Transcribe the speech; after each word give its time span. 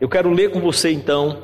Eu 0.00 0.08
quero 0.08 0.30
ler 0.30 0.50
com 0.50 0.60
você 0.60 0.92
então 0.92 1.42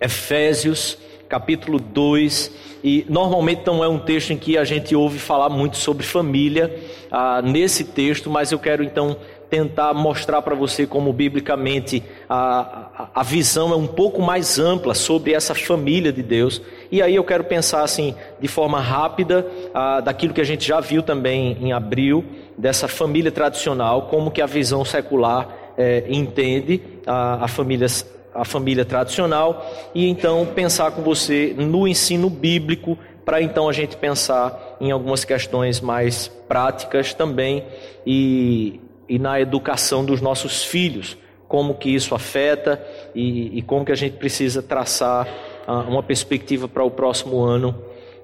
Efésios 0.00 0.98
capítulo 1.30 1.78
2, 1.78 2.50
e 2.82 3.06
normalmente 3.08 3.62
não 3.64 3.84
é 3.84 3.88
um 3.88 4.00
texto 4.00 4.32
em 4.32 4.36
que 4.36 4.58
a 4.58 4.64
gente 4.64 4.96
ouve 4.96 5.20
falar 5.20 5.48
muito 5.48 5.76
sobre 5.76 6.04
família 6.04 6.76
ah, 7.08 7.40
nesse 7.40 7.84
texto, 7.84 8.28
mas 8.28 8.50
eu 8.50 8.58
quero 8.58 8.82
então 8.82 9.16
tentar 9.48 9.94
mostrar 9.94 10.42
para 10.42 10.56
você 10.56 10.88
como 10.88 11.12
biblicamente 11.12 12.02
a, 12.28 13.10
a, 13.14 13.22
visão 13.22 13.72
é 13.72 13.76
um 13.76 13.86
pouco 13.86 14.20
mais 14.20 14.58
ampla 14.58 14.92
sobre 14.92 15.32
essa 15.32 15.54
família 15.54 16.12
de 16.12 16.22
Deus. 16.22 16.60
E 16.90 17.00
aí 17.00 17.14
eu 17.14 17.24
quero 17.24 17.44
pensar 17.44 17.84
assim, 17.84 18.12
de 18.40 18.48
forma 18.48 18.80
rápida, 18.80 19.46
ah, 19.72 20.00
daquilo 20.00 20.34
que 20.34 20.40
a 20.40 20.44
gente 20.44 20.66
já 20.66 20.80
viu 20.80 21.00
também 21.00 21.56
em 21.60 21.72
abril, 21.72 22.24
dessa 22.58 22.88
família 22.88 23.30
tradicional, 23.30 24.08
como 24.08 24.32
que 24.32 24.42
a 24.42 24.46
visão 24.46 24.84
secular 24.84 25.59
eh, 25.80 26.04
entende 26.10 26.82
a, 27.06 27.44
a 27.44 27.48
família 27.48 27.88
a 28.32 28.44
família 28.44 28.84
tradicional 28.84 29.66
e 29.92 30.06
então 30.06 30.46
pensar 30.54 30.92
com 30.92 31.02
você 31.02 31.52
no 31.56 31.88
ensino 31.88 32.30
bíblico 32.30 32.96
para 33.24 33.40
então 33.42 33.68
a 33.68 33.72
gente 33.72 33.96
pensar 33.96 34.76
em 34.80 34.90
algumas 34.90 35.24
questões 35.24 35.80
mais 35.80 36.28
práticas 36.28 37.14
também 37.14 37.64
e, 38.06 38.78
e 39.08 39.18
na 39.18 39.40
educação 39.40 40.04
dos 40.04 40.20
nossos 40.20 40.64
filhos, 40.64 41.16
como 41.48 41.74
que 41.74 41.90
isso 41.90 42.14
afeta 42.14 42.80
e, 43.14 43.58
e 43.58 43.62
como 43.62 43.84
que 43.84 43.92
a 43.92 43.96
gente 43.96 44.16
precisa 44.16 44.62
traçar 44.62 45.26
uh, 45.66 45.88
uma 45.88 46.02
perspectiva 46.02 46.68
para 46.68 46.84
o 46.84 46.90
próximo 46.90 47.42
ano 47.42 47.74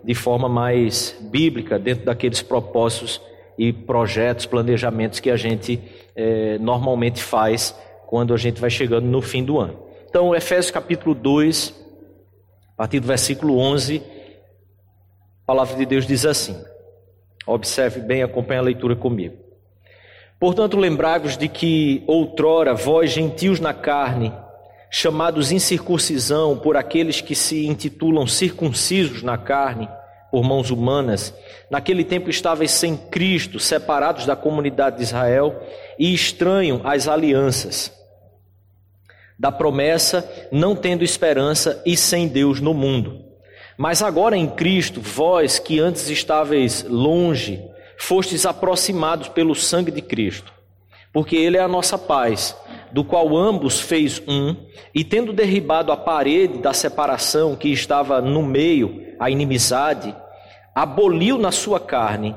de 0.04 0.14
forma 0.14 0.48
mais 0.48 1.16
bíblica, 1.20 1.78
dentro 1.78 2.04
daqueles 2.04 2.42
propósitos 2.42 3.20
e 3.58 3.72
projetos, 3.72 4.46
planejamentos 4.46 5.20
que 5.20 5.30
a 5.30 5.36
gente 5.36 5.80
eh, 6.14 6.58
normalmente 6.60 7.22
faz 7.22 7.74
quando 8.06 8.34
a 8.34 8.36
gente 8.36 8.60
vai 8.60 8.70
chegando 8.70 9.06
no 9.06 9.20
fim 9.22 9.44
do 9.44 9.58
ano. 9.58 9.78
Então, 10.08 10.34
Efésios 10.34 10.70
capítulo 10.70 11.14
2, 11.14 11.74
a 12.72 12.76
partir 12.76 13.00
do 13.00 13.06
versículo 13.06 13.58
11, 13.58 14.02
a 15.42 15.46
palavra 15.46 15.76
de 15.76 15.86
Deus 15.86 16.06
diz 16.06 16.24
assim: 16.24 16.56
Observe 17.46 18.00
bem, 18.00 18.22
acompanhe 18.22 18.60
a 18.60 18.64
leitura 18.64 18.96
comigo. 18.96 19.36
Portanto, 20.38 20.76
lembrai-vos 20.76 21.36
de 21.36 21.48
que 21.48 22.04
outrora 22.06 22.74
vós, 22.74 23.10
gentios 23.10 23.58
na 23.58 23.72
carne, 23.72 24.32
chamados 24.90 25.50
incircuncisão 25.50 26.58
por 26.58 26.76
aqueles 26.76 27.20
que 27.20 27.34
se 27.34 27.66
intitulam 27.66 28.26
circuncisos 28.26 29.22
na 29.22 29.38
carne, 29.38 29.88
por 30.36 30.44
mãos 30.44 30.70
humanas, 30.70 31.32
naquele 31.70 32.04
tempo 32.04 32.28
estavais 32.28 32.70
sem 32.70 32.94
Cristo, 32.94 33.58
separados 33.58 34.26
da 34.26 34.36
comunidade 34.36 34.98
de 34.98 35.02
Israel 35.02 35.62
e 35.98 36.12
estranho 36.12 36.82
às 36.84 37.08
alianças 37.08 37.90
da 39.38 39.50
promessa, 39.50 40.30
não 40.52 40.76
tendo 40.76 41.02
esperança 41.02 41.82
e 41.86 41.96
sem 41.96 42.28
Deus 42.28 42.60
no 42.60 42.74
mundo. 42.74 43.24
Mas 43.78 44.02
agora 44.02 44.36
em 44.36 44.46
Cristo, 44.46 45.00
vós 45.00 45.58
que 45.58 45.80
antes 45.80 46.10
estáveis 46.10 46.84
longe, 46.86 47.64
fostes 47.96 48.44
aproximados 48.44 49.30
pelo 49.30 49.54
sangue 49.54 49.90
de 49.90 50.02
Cristo, 50.02 50.52
porque 51.14 51.34
Ele 51.34 51.56
é 51.56 51.60
a 51.60 51.68
nossa 51.68 51.96
paz, 51.96 52.54
do 52.92 53.02
qual 53.02 53.34
ambos 53.34 53.80
fez 53.80 54.22
um, 54.28 54.54
e 54.94 55.02
tendo 55.02 55.32
derribado 55.32 55.90
a 55.92 55.96
parede 55.96 56.58
da 56.58 56.74
separação 56.74 57.56
que 57.56 57.72
estava 57.72 58.20
no 58.20 58.42
meio, 58.42 59.06
a 59.18 59.30
inimizade, 59.30 60.14
aboliu 60.76 61.38
na 61.38 61.50
sua 61.50 61.80
carne 61.80 62.36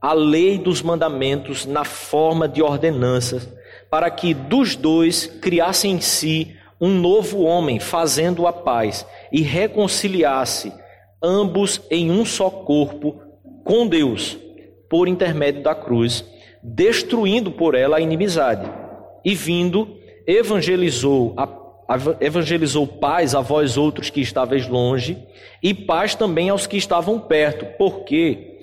a 0.00 0.14
lei 0.14 0.56
dos 0.56 0.80
mandamentos 0.80 1.66
na 1.66 1.84
forma 1.84 2.48
de 2.48 2.62
ordenanças 2.62 3.46
para 3.90 4.10
que 4.10 4.32
dos 4.32 4.74
dois 4.74 5.26
criasse 5.26 5.86
em 5.86 6.00
si 6.00 6.56
um 6.80 6.88
novo 6.88 7.42
homem, 7.42 7.78
fazendo 7.78 8.46
a 8.46 8.52
paz, 8.52 9.06
e 9.30 9.42
reconciliasse 9.42 10.72
ambos 11.22 11.82
em 11.90 12.10
um 12.10 12.24
só 12.24 12.48
corpo 12.48 13.20
com 13.62 13.86
Deus, 13.86 14.38
por 14.88 15.06
intermédio 15.06 15.62
da 15.62 15.74
cruz, 15.74 16.24
destruindo 16.62 17.50
por 17.50 17.74
ela 17.74 17.98
a 17.98 18.00
inimizade. 18.00 18.70
E 19.22 19.34
vindo, 19.34 19.98
evangelizou 20.26 21.34
a 21.36 21.46
evangelizou 22.20 22.86
paz 22.86 23.34
a 23.34 23.40
vós 23.40 23.76
outros 23.76 24.10
que 24.10 24.20
estáveis 24.20 24.66
longe, 24.66 25.16
e 25.62 25.72
paz 25.72 26.14
também 26.14 26.50
aos 26.50 26.66
que 26.66 26.76
estavam 26.76 27.20
perto, 27.20 27.66
porque 27.78 28.56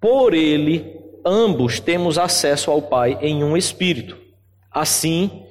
por 0.00 0.34
ele 0.34 0.96
ambos 1.24 1.80
temos 1.80 2.18
acesso 2.18 2.70
ao 2.70 2.80
Pai 2.80 3.18
em 3.20 3.42
um 3.42 3.56
espírito. 3.56 4.16
Assim, 4.70 5.42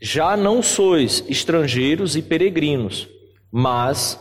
já 0.00 0.36
não 0.36 0.62
sois 0.62 1.24
estrangeiros 1.28 2.16
e 2.16 2.22
peregrinos, 2.22 3.08
mas 3.50 4.20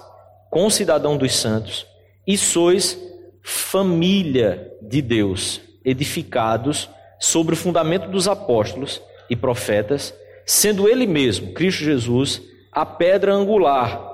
concidadão 0.49 1.17
dos 1.17 1.35
santos, 1.35 1.85
e 2.25 2.37
sois 2.37 2.97
família 3.41 4.71
de 4.81 5.01
Deus, 5.01 5.59
edificados 5.83 6.89
sobre 7.19 7.55
o 7.55 7.57
fundamento 7.57 8.09
dos 8.09 8.27
apóstolos 8.27 9.01
e 9.29 9.35
profetas, 9.35 10.13
sendo 10.51 10.85
Ele 10.85 11.07
mesmo, 11.07 11.53
Cristo 11.53 11.85
Jesus, 11.85 12.41
a 12.73 12.85
pedra 12.85 13.33
angular, 13.33 14.05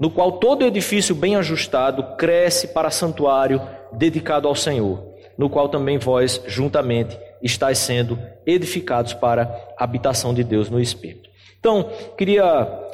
no 0.00 0.10
qual 0.10 0.32
todo 0.32 0.64
edifício 0.64 1.14
bem 1.14 1.36
ajustado 1.36 2.16
cresce 2.16 2.66
para 2.66 2.90
santuário 2.90 3.62
dedicado 3.92 4.48
ao 4.48 4.56
Senhor, 4.56 5.06
no 5.38 5.48
qual 5.48 5.68
também 5.68 5.96
vós, 5.96 6.42
juntamente, 6.48 7.16
estáis 7.40 7.78
sendo 7.78 8.18
edificados 8.44 9.14
para 9.14 9.44
a 9.78 9.84
habitação 9.84 10.34
de 10.34 10.42
Deus 10.42 10.68
no 10.68 10.80
Espírito. 10.80 11.30
Então, 11.60 11.88
queria 12.18 12.44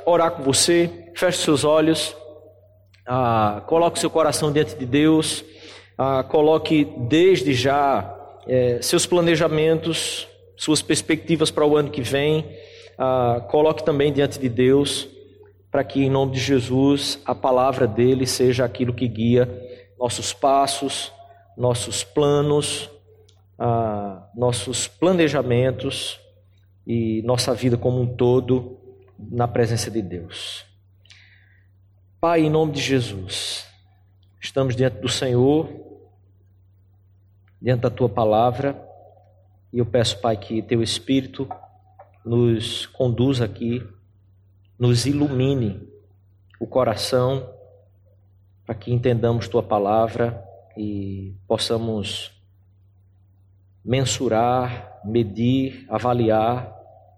orar 0.05 0.33
com 0.33 0.43
você, 0.43 0.91
feche 1.15 1.39
seus 1.39 1.65
olhos, 1.65 2.15
ah, 3.07 3.63
coloque 3.67 3.99
seu 3.99 4.11
coração 4.11 4.53
diante 4.53 4.77
de 4.77 4.85
Deus, 4.85 5.43
ah, 5.97 6.23
coloque 6.23 6.87
desde 6.99 7.55
já 7.55 8.15
eh, 8.47 8.79
seus 8.83 9.07
planejamentos, 9.07 10.29
suas 10.55 10.83
perspectivas 10.83 11.51
para 11.51 11.65
o 11.65 11.79
ano 11.79 11.91
que 11.91 12.03
vem, 12.03 12.45
ah, 13.03 13.41
coloque 13.49 13.83
também 13.83 14.13
diante 14.13 14.39
de 14.39 14.47
Deus, 14.47 15.09
para 15.71 15.83
que 15.83 16.05
em 16.05 16.11
nome 16.11 16.33
de 16.33 16.39
Jesus 16.39 17.19
a 17.25 17.35
palavra 17.35 17.87
dele 17.87 18.27
seja 18.27 18.63
aquilo 18.63 18.93
que 18.93 19.09
guia 19.09 19.49
nossos 19.99 20.35
passos, 20.35 21.11
nossos 21.57 22.05
planos, 22.05 22.91
ah, 23.59 24.29
nossos 24.37 24.87
planejamentos 24.87 26.21
e 26.87 27.23
nossa 27.23 27.55
vida 27.55 27.79
como 27.79 28.03
um 28.03 28.07
todo 28.07 28.79
na 29.19 29.49
presença 29.49 29.91
de 29.91 30.03
Deus. 30.03 30.67
Pai, 32.21 32.43
em 32.43 32.51
nome 32.51 32.73
de 32.73 32.83
Jesus, 32.83 33.67
estamos 34.39 34.77
diante 34.77 34.99
do 34.99 35.09
Senhor, 35.09 35.71
diante 37.63 37.81
da 37.81 37.91
tua 37.91 38.11
palavra, 38.11 38.79
e 39.73 39.79
eu 39.79 39.87
peço, 39.87 40.19
Pai, 40.19 40.37
que 40.37 40.61
teu 40.61 40.83
Espírito 40.83 41.49
nos 42.25 42.87
conduza 42.87 43.45
aqui, 43.45 43.87
nos 44.79 45.07
ilumine 45.07 45.89
o 46.59 46.67
coração, 46.67 47.49
para 48.65 48.75
que 48.75 48.93
entendamos 48.93 49.49
tua 49.49 49.63
palavra 49.63 50.45
e 50.77 51.35
possamos 51.47 52.33
mensurar, 53.85 55.01
medir, 55.05 55.87
avaliar 55.89 56.77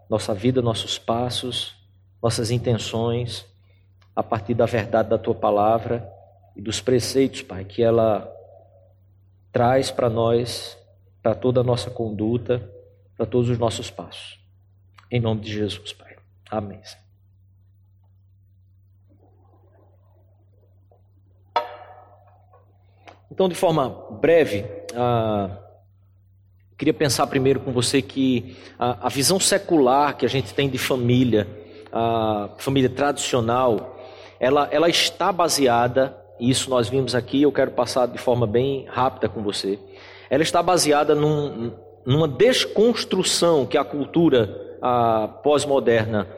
nossa 0.08 0.32
vida, 0.32 0.62
nossos 0.62 0.98
passos, 0.98 1.74
nossas 2.22 2.50
intenções, 2.50 3.46
a 4.14 4.22
partir 4.22 4.54
da 4.54 4.66
verdade 4.66 5.08
da 5.08 5.18
tua 5.18 5.34
palavra 5.34 6.08
e 6.54 6.60
dos 6.60 6.80
preceitos, 6.80 7.42
Pai, 7.42 7.64
que 7.64 7.82
ela 7.82 8.30
traz 9.50 9.90
para 9.90 10.08
nós, 10.08 10.78
para 11.22 11.34
toda 11.34 11.60
a 11.60 11.64
nossa 11.64 11.90
conduta, 11.90 12.62
para 13.16 13.26
todos 13.26 13.48
os 13.48 13.58
nossos 13.58 13.90
passos. 13.90 14.41
Em 15.12 15.20
nome 15.20 15.42
de 15.42 15.52
Jesus, 15.52 15.92
Pai. 15.92 16.16
Amém. 16.50 16.80
Então, 23.30 23.48
de 23.48 23.54
forma 23.54 23.88
breve, 24.20 24.64
ah, 24.96 25.58
Queria 26.82 26.92
pensar 26.92 27.28
primeiro 27.28 27.60
com 27.60 27.70
você 27.70 28.02
que 28.02 28.56
a, 28.76 29.06
a 29.06 29.08
visão 29.08 29.38
secular 29.38 30.16
que 30.16 30.26
a 30.26 30.28
gente 30.28 30.52
tem 30.52 30.68
de 30.68 30.78
família, 30.78 31.46
a 31.92 32.48
família 32.58 32.90
tradicional, 32.90 33.96
ela, 34.40 34.68
ela 34.68 34.88
está 34.88 35.30
baseada, 35.30 36.16
e 36.40 36.50
isso 36.50 36.68
nós 36.68 36.88
vimos 36.88 37.14
aqui, 37.14 37.42
eu 37.42 37.52
quero 37.52 37.70
passar 37.70 38.06
de 38.06 38.18
forma 38.18 38.48
bem 38.48 38.84
rápida 38.88 39.28
com 39.28 39.44
você. 39.44 39.78
Ela 40.28 40.42
está 40.42 40.60
baseada 40.60 41.14
num, 41.14 41.72
numa 42.04 42.26
desconstrução 42.26 43.64
que 43.64 43.78
a 43.78 43.84
cultura 43.84 44.71
pós-moderna 45.42 46.28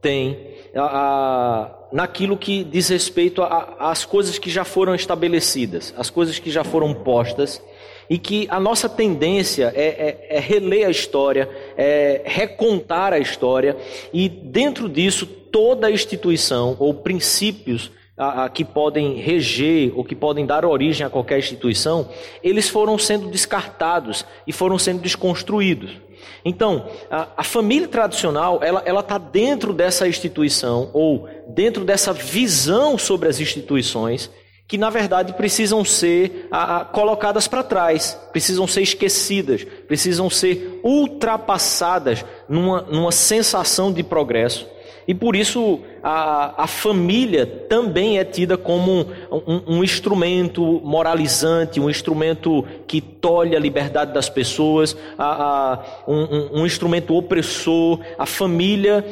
tem 0.00 0.54
a, 0.74 0.82
a, 0.82 1.70
naquilo 1.92 2.36
que 2.36 2.62
diz 2.62 2.88
respeito 2.88 3.42
às 3.42 4.04
coisas 4.04 4.38
que 4.38 4.50
já 4.50 4.64
foram 4.64 4.94
estabelecidas, 4.94 5.94
as 5.96 6.10
coisas 6.10 6.38
que 6.38 6.50
já 6.50 6.62
foram 6.62 6.94
postas 6.94 7.60
e 8.08 8.18
que 8.18 8.46
a 8.50 8.58
nossa 8.58 8.88
tendência 8.88 9.72
é, 9.74 9.86
é, 10.30 10.36
é 10.36 10.40
reler 10.40 10.86
a 10.86 10.90
história, 10.90 11.48
é 11.76 12.22
recontar 12.24 13.12
a 13.12 13.18
história, 13.18 13.76
e 14.12 14.28
dentro 14.28 14.88
disso, 14.88 15.26
toda 15.26 15.90
instituição 15.90 16.74
ou 16.78 16.94
princípios 16.94 17.90
a, 18.16 18.44
a, 18.44 18.48
que 18.48 18.64
podem 18.64 19.16
reger 19.16 19.92
ou 19.94 20.04
que 20.04 20.14
podem 20.14 20.46
dar 20.46 20.64
origem 20.64 21.06
a 21.06 21.10
qualquer 21.10 21.38
instituição, 21.38 22.08
eles 22.42 22.68
foram 22.68 22.98
sendo 22.98 23.28
descartados 23.28 24.24
e 24.46 24.52
foram 24.52 24.78
sendo 24.78 25.00
desconstruídos. 25.00 26.07
Então, 26.44 26.88
a, 27.10 27.28
a 27.38 27.44
família 27.44 27.88
tradicional, 27.88 28.60
ela 28.62 29.00
está 29.00 29.18
dentro 29.18 29.72
dessa 29.72 30.06
instituição 30.08 30.90
ou 30.92 31.28
dentro 31.48 31.84
dessa 31.84 32.12
visão 32.12 32.96
sobre 32.96 33.28
as 33.28 33.40
instituições 33.40 34.30
que 34.68 34.76
na 34.76 34.90
verdade 34.90 35.32
precisam 35.32 35.82
ser 35.82 36.46
a, 36.50 36.82
a, 36.82 36.84
colocadas 36.84 37.48
para 37.48 37.62
trás, 37.62 38.18
precisam 38.30 38.66
ser 38.66 38.82
esquecidas, 38.82 39.64
precisam 39.64 40.28
ser 40.28 40.78
ultrapassadas 40.84 42.22
numa, 42.46 42.82
numa 42.82 43.10
sensação 43.10 43.90
de 43.90 44.02
progresso. 44.02 44.68
E 45.08 45.14
por 45.14 45.34
isso 45.34 45.80
a, 46.10 46.64
a 46.64 46.66
família 46.66 47.44
também 47.44 48.18
é 48.18 48.24
tida 48.24 48.56
como 48.56 49.02
um, 49.30 49.36
um, 49.46 49.62
um, 49.66 49.84
instrumento 49.84 50.80
moralizante, 50.82 51.78
um 51.78 51.90
instrumento 51.90 52.64
que 52.86 52.98
tolhe 52.98 53.54
a 53.54 53.58
liberdade 53.58 54.14
das 54.14 54.26
pessoas, 54.26 54.96
a, 55.18 55.78
um, 56.08 56.60
um, 56.60 56.66
instrumento 56.66 57.14
opressor. 57.14 58.00
A 58.18 58.24
família, 58.24 59.04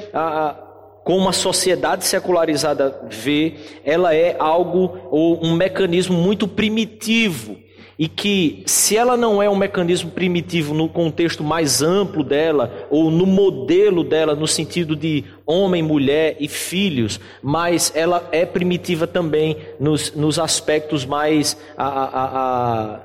como 1.05 1.29
a 1.29 1.33
sociedade 1.33 2.07
secularizada 2.07 2.99
vê, 3.11 3.57
ela 3.85 4.15
é 4.15 4.35
algo 4.39 4.99
ou 5.11 5.45
um 5.45 5.55
mecanismo 5.55 6.17
muito 6.17 6.49
primitivo 6.49 7.59
e 7.99 8.09
que, 8.09 8.63
se 8.67 8.97
ela 8.97 9.17
não 9.17 9.43
é 9.43 9.49
um 9.49 9.57
mecanismo 9.57 10.11
primitivo 10.11 10.75
no 10.75 10.89
contexto 10.89 11.43
mais 11.43 11.81
amplo 11.81 12.23
dela, 12.23 12.87
ou 12.91 13.11
no 13.11 13.25
modelo 13.25 14.05
dela, 14.05 14.35
no 14.35 14.47
sentido 14.47 14.95
de 14.95 15.25
homem, 15.47 15.83
mulher 15.83 16.37
e 16.39 16.47
filhos, 16.47 17.19
mas 17.43 17.93
ela 17.95 18.29
é 18.33 18.45
primitiva 18.45 19.07
também 19.07 19.57
nos, 19.81 20.15
nos 20.15 20.39
aspectos 20.39 21.07
mais 21.07 21.57
a, 21.77 21.87
a, 21.87 22.25
a, 22.25 23.01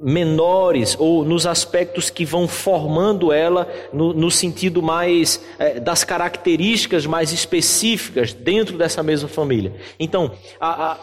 menores, 0.00 0.96
ou 0.98 1.24
nos 1.24 1.46
aspectos 1.46 2.10
que 2.10 2.24
vão 2.24 2.48
formando 2.48 3.32
ela 3.32 3.68
no, 3.92 4.12
no 4.12 4.30
sentido 4.30 4.82
mais 4.82 5.42
é, 5.58 5.78
das 5.78 6.02
características 6.02 7.06
mais 7.06 7.32
específicas 7.32 8.32
dentro 8.32 8.76
dessa 8.76 9.02
mesma 9.04 9.28
família. 9.28 9.72
Então, 9.98 10.32
a 10.60 10.98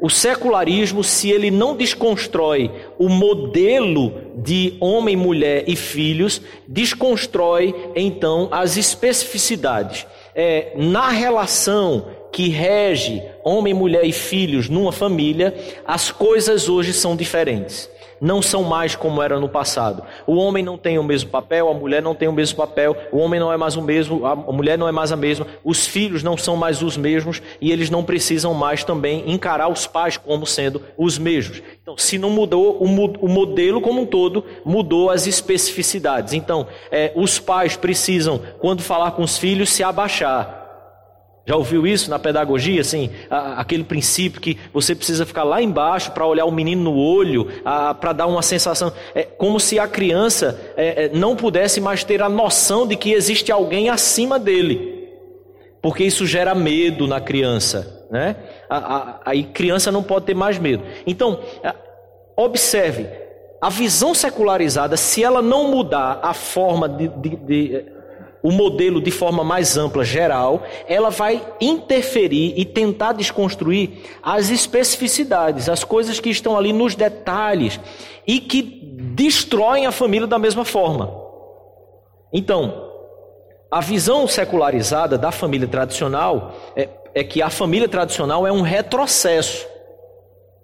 o 0.00 0.08
secularismo, 0.08 1.04
se 1.04 1.30
ele 1.30 1.50
não 1.50 1.76
desconstrói 1.76 2.70
o 2.98 3.08
modelo 3.08 4.12
de 4.36 4.74
homem, 4.80 5.14
mulher 5.14 5.64
e 5.66 5.76
filhos, 5.76 6.40
desconstrói 6.66 7.74
então 7.94 8.48
as 8.50 8.76
especificidades. 8.76 10.06
É, 10.34 10.72
na 10.76 11.10
relação 11.10 12.06
que 12.32 12.48
rege 12.48 13.22
homem, 13.44 13.74
mulher 13.74 14.04
e 14.04 14.12
filhos 14.12 14.68
numa 14.68 14.92
família, 14.92 15.54
as 15.84 16.10
coisas 16.10 16.68
hoje 16.68 16.92
são 16.92 17.14
diferentes 17.14 17.90
não 18.20 18.42
são 18.42 18.62
mais 18.62 18.94
como 18.94 19.22
era 19.22 19.38
no 19.40 19.48
passado. 19.48 20.02
O 20.26 20.36
homem 20.36 20.62
não 20.62 20.76
tem 20.76 20.98
o 20.98 21.04
mesmo 21.04 21.30
papel, 21.30 21.68
a 21.68 21.74
mulher 21.74 22.02
não 22.02 22.14
tem 22.14 22.28
o 22.28 22.32
mesmo 22.32 22.56
papel, 22.56 22.96
o 23.10 23.18
homem 23.18 23.40
não 23.40 23.52
é 23.52 23.56
mais 23.56 23.76
o 23.76 23.82
mesmo, 23.82 24.26
a 24.26 24.34
mulher 24.34 24.76
não 24.76 24.88
é 24.88 24.92
mais 24.92 25.12
a 25.12 25.16
mesma, 25.16 25.46
os 25.64 25.86
filhos 25.86 26.22
não 26.22 26.36
são 26.36 26.56
mais 26.56 26.82
os 26.82 26.96
mesmos 26.96 27.40
e 27.60 27.72
eles 27.72 27.90
não 27.90 28.04
precisam 28.04 28.52
mais 28.52 28.84
também 28.84 29.30
encarar 29.30 29.68
os 29.68 29.86
pais 29.86 30.16
como 30.16 30.46
sendo 30.46 30.82
os 30.96 31.18
mesmos. 31.18 31.62
Então, 31.82 31.96
se 31.96 32.18
não 32.18 32.30
mudou 32.30 32.78
o, 32.78 32.86
modelo 33.28 33.80
como 33.80 34.02
um 34.02 34.06
todo, 34.06 34.44
mudou 34.64 35.10
as 35.10 35.26
especificidades. 35.26 36.34
Então, 36.34 36.66
é, 36.90 37.12
os 37.16 37.38
pais 37.38 37.76
precisam, 37.76 38.40
quando 38.58 38.82
falar 38.82 39.12
com 39.12 39.22
os 39.22 39.38
filhos, 39.38 39.70
se 39.70 39.82
abaixar 39.82 40.59
já 41.50 41.56
ouviu 41.56 41.84
isso 41.84 42.08
na 42.08 42.16
pedagogia, 42.16 42.80
assim, 42.80 43.10
aquele 43.28 43.82
princípio 43.82 44.40
que 44.40 44.56
você 44.72 44.94
precisa 44.94 45.26
ficar 45.26 45.42
lá 45.42 45.60
embaixo 45.60 46.12
para 46.12 46.24
olhar 46.24 46.44
o 46.44 46.52
menino 46.52 46.84
no 46.84 46.96
olho, 46.96 47.48
para 48.00 48.12
dar 48.12 48.28
uma 48.28 48.40
sensação, 48.40 48.92
é 49.16 49.24
como 49.24 49.58
se 49.58 49.76
a 49.76 49.88
criança 49.88 50.60
é, 50.76 51.06
é, 51.06 51.08
não 51.12 51.34
pudesse 51.34 51.80
mais 51.80 52.04
ter 52.04 52.22
a 52.22 52.28
noção 52.28 52.86
de 52.86 52.94
que 52.94 53.12
existe 53.12 53.50
alguém 53.50 53.90
acima 53.90 54.38
dele, 54.38 55.08
porque 55.82 56.04
isso 56.04 56.24
gera 56.24 56.54
medo 56.54 57.08
na 57.08 57.20
criança, 57.20 58.06
né? 58.12 58.36
Aí 59.24 59.42
criança 59.42 59.90
não 59.90 60.04
pode 60.04 60.26
ter 60.26 60.34
mais 60.34 60.56
medo. 60.56 60.84
Então, 61.04 61.40
observe, 62.36 63.08
a 63.60 63.68
visão 63.68 64.14
secularizada, 64.14 64.96
se 64.96 65.24
ela 65.24 65.42
não 65.42 65.68
mudar 65.68 66.20
a 66.22 66.32
forma 66.32 66.88
de, 66.88 67.08
de, 67.08 67.36
de 67.36 67.99
o 68.42 68.50
modelo 68.50 69.00
de 69.00 69.10
forma 69.10 69.44
mais 69.44 69.76
ampla, 69.76 70.04
geral, 70.04 70.62
ela 70.88 71.10
vai 71.10 71.42
interferir 71.60 72.54
e 72.56 72.64
tentar 72.64 73.12
desconstruir 73.12 73.90
as 74.22 74.50
especificidades, 74.50 75.68
as 75.68 75.84
coisas 75.84 76.18
que 76.18 76.30
estão 76.30 76.56
ali 76.56 76.72
nos 76.72 76.94
detalhes 76.94 77.78
e 78.26 78.40
que 78.40 78.62
destroem 78.62 79.86
a 79.86 79.92
família 79.92 80.26
da 80.26 80.38
mesma 80.38 80.64
forma. 80.64 81.10
Então, 82.32 82.88
a 83.70 83.80
visão 83.80 84.26
secularizada 84.26 85.18
da 85.18 85.30
família 85.30 85.68
tradicional 85.68 86.54
é, 86.74 86.88
é 87.14 87.24
que 87.24 87.42
a 87.42 87.50
família 87.50 87.88
tradicional 87.88 88.46
é 88.46 88.52
um 88.52 88.62
retrocesso. 88.62 89.66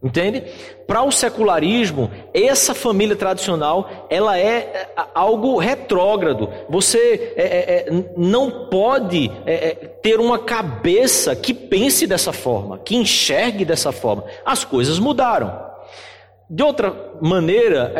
Entende? 0.03 0.45
Para 0.87 1.03
o 1.03 1.11
secularismo, 1.11 2.11
essa 2.33 2.75
família 2.75 3.17
tradicional, 3.17 4.07
ela 4.11 4.39
é, 4.39 4.45
é 4.45 4.89
algo 5.15 5.57
retrógrado. 5.59 6.51
Você 6.69 7.33
é, 7.37 7.43
é, 7.43 7.89
é 7.89 8.05
não 8.17 8.69
pode 8.69 9.33
é, 9.47 9.75
ter 10.03 10.21
uma 10.21 10.39
cabeça 10.39 11.35
que 11.35 11.55
pense 11.55 12.07
dessa 12.07 12.33
forma, 12.33 12.79
que 12.79 12.95
enxergue 12.95 13.65
dessa 13.65 13.91
forma. 13.91 14.25
As 14.45 14.65
coisas 14.65 14.99
mudaram. 14.99 15.65
De 16.49 16.63
outra 16.63 16.95
maneira, 17.21 17.93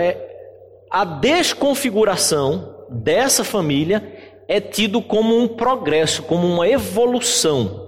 a 0.89 1.05
desconfiguração 1.05 2.77
dessa 2.89 3.43
família 3.43 4.13
é 4.47 4.61
tido 4.61 5.03
como 5.03 5.37
um 5.37 5.49
progresso, 5.49 6.23
como 6.23 6.47
uma 6.47 6.69
evolução. 6.69 7.86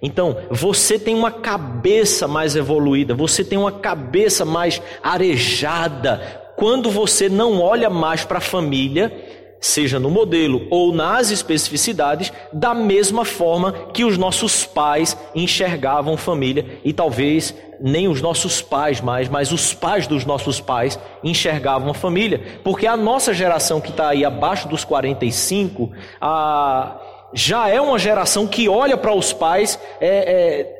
Então, 0.00 0.36
você 0.50 0.98
tem 0.98 1.14
uma 1.14 1.30
cabeça 1.30 2.28
mais 2.28 2.54
evoluída, 2.54 3.14
você 3.14 3.44
tem 3.44 3.58
uma 3.58 3.72
cabeça 3.72 4.44
mais 4.44 4.80
arejada. 5.02 6.20
Quando 6.56 6.90
você 6.90 7.28
não 7.28 7.60
olha 7.60 7.90
mais 7.90 8.24
para 8.24 8.38
a 8.38 8.42
família, 8.42 9.12
seja 9.60 9.98
no 9.98 10.10
modelo 10.10 10.66
ou 10.70 10.92
nas 10.92 11.30
especificidades, 11.30 12.32
da 12.52 12.74
mesma 12.74 13.24
forma 13.24 13.72
que 13.92 14.04
os 14.04 14.16
nossos 14.16 14.64
pais 14.64 15.16
enxergavam 15.34 16.16
família 16.16 16.78
e 16.84 16.92
talvez 16.92 17.54
nem 17.80 18.08
os 18.08 18.22
nossos 18.22 18.62
pais 18.62 19.00
mais, 19.00 19.28
mas 19.28 19.52
os 19.52 19.74
pais 19.74 20.06
dos 20.06 20.24
nossos 20.24 20.60
pais 20.60 20.98
enxergavam 21.22 21.90
a 21.90 21.94
família, 21.94 22.60
porque 22.64 22.86
a 22.86 22.96
nossa 22.96 23.34
geração 23.34 23.80
que 23.80 23.90
está 23.90 24.08
aí 24.08 24.24
abaixo 24.24 24.68
dos 24.68 24.84
45, 24.84 25.90
a 26.20 26.96
já 27.32 27.68
é 27.68 27.80
uma 27.80 27.98
geração 27.98 28.46
que 28.46 28.68
olha 28.68 28.96
para 28.96 29.14
os 29.14 29.32
pais 29.32 29.78
é, 30.00 30.08
é, 30.08 30.76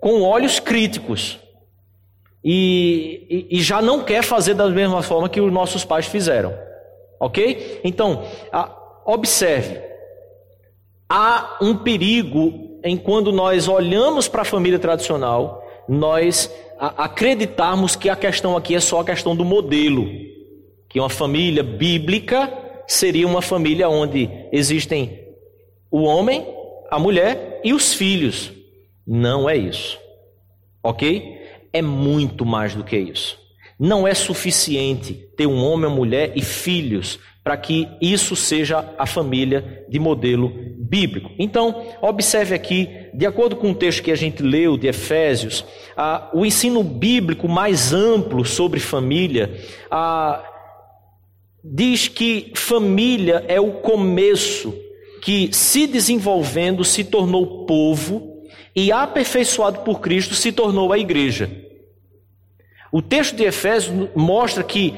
com 0.00 0.22
olhos 0.22 0.60
críticos 0.60 1.38
e, 2.42 3.46
e, 3.50 3.58
e, 3.58 3.62
já 3.62 3.82
não 3.82 4.02
quer 4.04 4.22
fazer 4.22 4.54
da 4.54 4.68
mesma 4.68 5.02
forma 5.02 5.28
que 5.28 5.40
os 5.40 5.52
nossos 5.52 5.84
pais 5.84 6.06
fizeram. 6.06 6.56
Ok? 7.20 7.80
Então, 7.82 8.24
a, 8.52 8.74
observe: 9.04 9.80
há 11.08 11.58
um 11.60 11.76
perigo 11.76 12.80
em 12.84 12.96
quando 12.96 13.32
nós 13.32 13.66
olhamos 13.66 14.28
para 14.28 14.42
a 14.42 14.44
família 14.44 14.78
tradicional, 14.78 15.64
nós 15.88 16.50
a, 16.78 17.04
acreditarmos 17.04 17.96
que 17.96 18.08
a 18.08 18.16
questão 18.16 18.56
aqui 18.56 18.74
é 18.74 18.80
só 18.80 19.00
a 19.00 19.04
questão 19.04 19.34
do 19.34 19.44
modelo, 19.44 20.06
que 20.88 21.00
uma 21.00 21.10
família 21.10 21.62
bíblica 21.62 22.52
seria 22.86 23.26
uma 23.26 23.42
família 23.42 23.88
onde 23.88 24.30
existem 24.52 25.27
o 25.90 26.02
homem, 26.02 26.46
a 26.90 26.98
mulher 26.98 27.60
e 27.64 27.72
os 27.72 27.94
filhos. 27.94 28.52
Não 29.06 29.48
é 29.48 29.56
isso. 29.56 29.98
Ok? 30.82 31.38
É 31.72 31.82
muito 31.82 32.44
mais 32.44 32.74
do 32.74 32.84
que 32.84 32.96
isso. 32.96 33.38
Não 33.78 34.06
é 34.06 34.14
suficiente 34.14 35.14
ter 35.36 35.46
um 35.46 35.64
homem, 35.64 35.86
uma 35.86 35.96
mulher 35.96 36.32
e 36.34 36.42
filhos 36.42 37.18
para 37.44 37.56
que 37.56 37.88
isso 38.00 38.36
seja 38.36 38.94
a 38.98 39.06
família 39.06 39.86
de 39.88 39.98
modelo 39.98 40.52
bíblico. 40.76 41.30
Então, 41.38 41.86
observe 42.02 42.54
aqui, 42.54 42.88
de 43.14 43.24
acordo 43.24 43.56
com 43.56 43.70
o 43.70 43.74
texto 43.74 44.02
que 44.02 44.10
a 44.10 44.16
gente 44.16 44.42
leu 44.42 44.76
de 44.76 44.88
Efésios, 44.88 45.64
ah, 45.96 46.28
o 46.34 46.44
ensino 46.44 46.82
bíblico 46.82 47.48
mais 47.48 47.92
amplo 47.92 48.44
sobre 48.44 48.80
família 48.80 49.58
ah, 49.90 50.42
diz 51.64 52.08
que 52.08 52.52
família 52.54 53.44
é 53.48 53.60
o 53.60 53.72
começo 53.80 54.74
que, 55.20 55.50
se 55.52 55.86
desenvolvendo, 55.86 56.84
se 56.84 57.04
tornou 57.04 57.66
povo 57.66 58.42
e, 58.74 58.92
aperfeiçoado 58.92 59.80
por 59.80 60.00
Cristo, 60.00 60.34
se 60.34 60.52
tornou 60.52 60.92
a 60.92 60.98
igreja. 60.98 61.50
O 62.90 63.02
texto 63.02 63.36
de 63.36 63.44
Efésios 63.44 64.08
mostra 64.14 64.62
que 64.62 64.94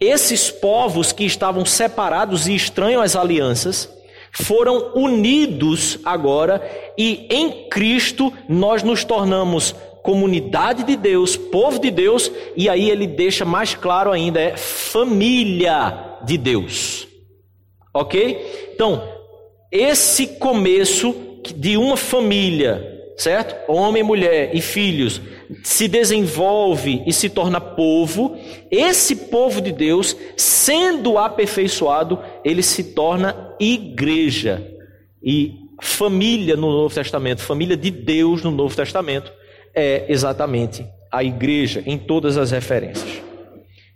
esses 0.00 0.50
povos 0.50 1.12
que 1.12 1.24
estavam 1.24 1.64
separados 1.64 2.46
e 2.46 2.54
estranhos 2.54 3.02
às 3.02 3.16
alianças 3.16 3.88
foram 4.32 4.92
unidos 4.94 5.98
agora 6.04 6.62
e 6.96 7.26
em 7.30 7.68
Cristo 7.68 8.32
nós 8.48 8.82
nos 8.82 9.04
tornamos 9.04 9.74
comunidade 10.02 10.84
de 10.84 10.96
Deus, 10.96 11.36
povo 11.36 11.78
de 11.78 11.90
Deus, 11.90 12.30
e 12.56 12.68
aí 12.68 12.88
ele 12.88 13.06
deixa 13.06 13.44
mais 13.44 13.74
claro 13.74 14.10
ainda, 14.10 14.40
é 14.40 14.56
família 14.56 16.16
de 16.24 16.38
Deus. 16.38 17.06
Ok? 17.92 18.70
Então, 18.74 19.17
esse 19.70 20.26
começo 20.26 21.14
de 21.56 21.76
uma 21.76 21.96
família, 21.96 23.12
certo? 23.16 23.70
Homem, 23.70 24.02
mulher 24.02 24.54
e 24.54 24.60
filhos, 24.60 25.20
se 25.62 25.88
desenvolve 25.88 27.02
e 27.06 27.12
se 27.12 27.28
torna 27.28 27.60
povo, 27.60 28.36
esse 28.70 29.16
povo 29.16 29.60
de 29.60 29.72
Deus, 29.72 30.16
sendo 30.36 31.18
aperfeiçoado, 31.18 32.18
ele 32.44 32.62
se 32.62 32.84
torna 32.94 33.54
igreja. 33.58 34.66
E 35.22 35.54
família 35.80 36.56
no 36.56 36.70
Novo 36.70 36.94
Testamento, 36.94 37.42
família 37.42 37.76
de 37.76 37.90
Deus 37.90 38.42
no 38.42 38.50
Novo 38.50 38.74
Testamento, 38.74 39.32
é 39.74 40.06
exatamente 40.08 40.84
a 41.10 41.24
igreja 41.24 41.82
em 41.86 41.96
todas 41.96 42.36
as 42.36 42.50
referências. 42.50 43.22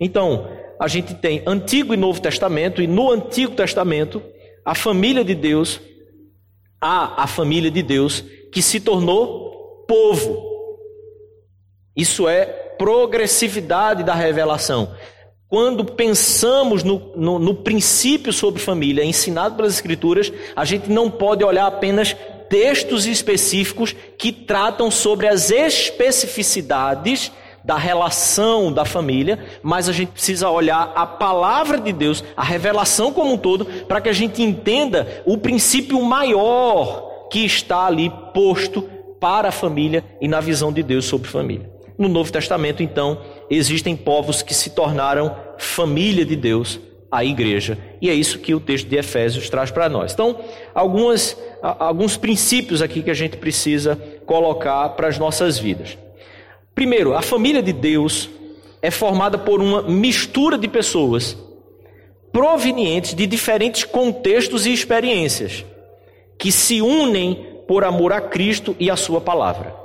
Então, 0.01 0.49
a 0.81 0.89
gente 0.89 1.15
tem 1.15 1.43
Antigo 1.47 1.95
e 1.95 1.97
Novo 1.97 2.21
Testamento, 2.21 2.83
e 2.83 2.87
no 2.87 3.11
Antigo 3.11 3.55
Testamento, 3.55 4.23
a 4.65 4.75
família 4.75 5.25
de 5.25 5.35
Deus, 5.35 5.81
há 6.81 7.23
a 7.23 7.27
família 7.27 7.71
de 7.71 7.83
Deus 7.83 8.25
que 8.53 8.63
se 8.63 8.81
tornou 8.81 9.85
povo. 9.89 10.51
Isso 11.97 12.29
é 12.29 12.45
progressividade 12.45 14.03
da 14.03 14.15
revelação. 14.15 14.95
Quando 15.49 15.85
pensamos 15.85 16.83
no, 16.83 17.13
no, 17.15 17.39
no, 17.39 17.55
princípio 17.55 18.33
sobre 18.33 18.63
família 18.63 19.05
ensinado 19.05 19.55
pelas 19.55 19.75
Escrituras, 19.75 20.33
a 20.57 20.65
gente 20.65 20.91
não 20.91 21.11
pode 21.11 21.45
olhar 21.45 21.67
apenas 21.67 22.17
textos 22.49 23.07
específicos 23.07 23.95
que 24.17 24.33
tratam 24.33 24.91
sobre 24.91 25.29
as 25.29 25.51
especificidades 25.51 27.31
da 27.65 27.77
relação 27.77 28.73
da 28.73 28.85
família, 28.85 29.39
mas 29.63 29.89
a 29.89 29.93
gente 29.93 30.11
precisa 30.11 30.51
olhar 30.51 30.93
a 30.95 31.07
palavra 31.07 31.79
de 31.79 31.93
Deus, 31.93 32.25
a 32.37 32.43
revelação 32.43 33.13
como 33.13 33.35
um 33.35 33.39
todo, 33.39 33.65
para 33.65 34.01
que 34.01 34.09
a 34.09 34.13
gente 34.13 34.43
entenda 34.43 35.23
o 35.25 35.39
princípio 35.39 36.03
maior 36.03 37.29
que 37.31 37.45
está 37.45 37.87
ali 37.87 38.13
posto 38.35 38.83
para 39.21 39.49
a 39.49 39.53
família 39.53 40.05
e 40.21 40.27
na 40.27 40.41
visão 40.41 40.73
de 40.73 40.83
Deus 40.83 41.05
sobre 41.05 41.29
família. 41.29 41.71
No 41.97 42.09
Novo 42.09 42.33
Testamento, 42.33 42.83
então, 42.83 43.21
existem 43.49 43.95
povos 43.95 44.43
que 44.43 44.53
se 44.53 44.71
tornaram 44.71 45.37
família 45.57 46.25
de 46.25 46.35
Deus, 46.35 46.81
a 47.11 47.25
igreja. 47.25 47.79
E 48.01 48.09
é 48.09 48.15
isso 48.15 48.39
que 48.39 48.55
o 48.55 48.61
texto 48.61 48.89
de 48.89 48.97
Efésios 48.97 49.49
traz 49.51 49.71
para 49.71 49.89
nós. 49.89 50.13
Então, 50.13 50.41
algumas, 50.75 51.37
alguns 51.63 52.17
princípios 52.17 52.81
aqui 52.81 53.03
que 53.03 53.11
a 53.11 53.15
gente 53.15 53.37
precisa 53.37 53.97
colocar 54.25 54.89
para 54.91 55.09
as 55.09 55.19
nossas 55.19 55.59
vidas. 55.59 55.99
Primeiro, 56.75 57.15
a 57.15 57.23
família 57.23 57.63
de 57.63 57.73
Deus 57.73 58.29
é 58.81 58.91
formada 58.91 59.39
por 59.39 59.61
uma 59.61 59.83
mistura 59.83 60.57
de 60.59 60.69
pessoas 60.69 61.37
provenientes 62.33 63.15
de 63.15 63.27
diferentes 63.27 63.85
contextos 63.85 64.67
e 64.67 64.73
experiências 64.73 65.65
que 66.39 66.51
se 66.51 66.81
unem 66.81 67.47
por 67.69 67.85
amor 67.85 68.13
a 68.13 68.21
Cristo 68.21 68.75
e 68.81 68.91
a 68.91 68.97
Sua 68.97 69.21
palavra. 69.21 69.77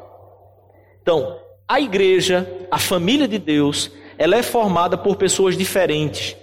Então, 1.01 1.37
a 1.67 1.79
igreja, 1.79 2.49
a 2.71 2.79
família 2.79 3.27
de 3.27 3.37
Deus, 3.37 3.91
ela 4.17 4.37
é 4.37 4.41
formada 4.41 4.97
por 4.97 5.17
pessoas 5.17 5.57
diferentes 5.57 6.35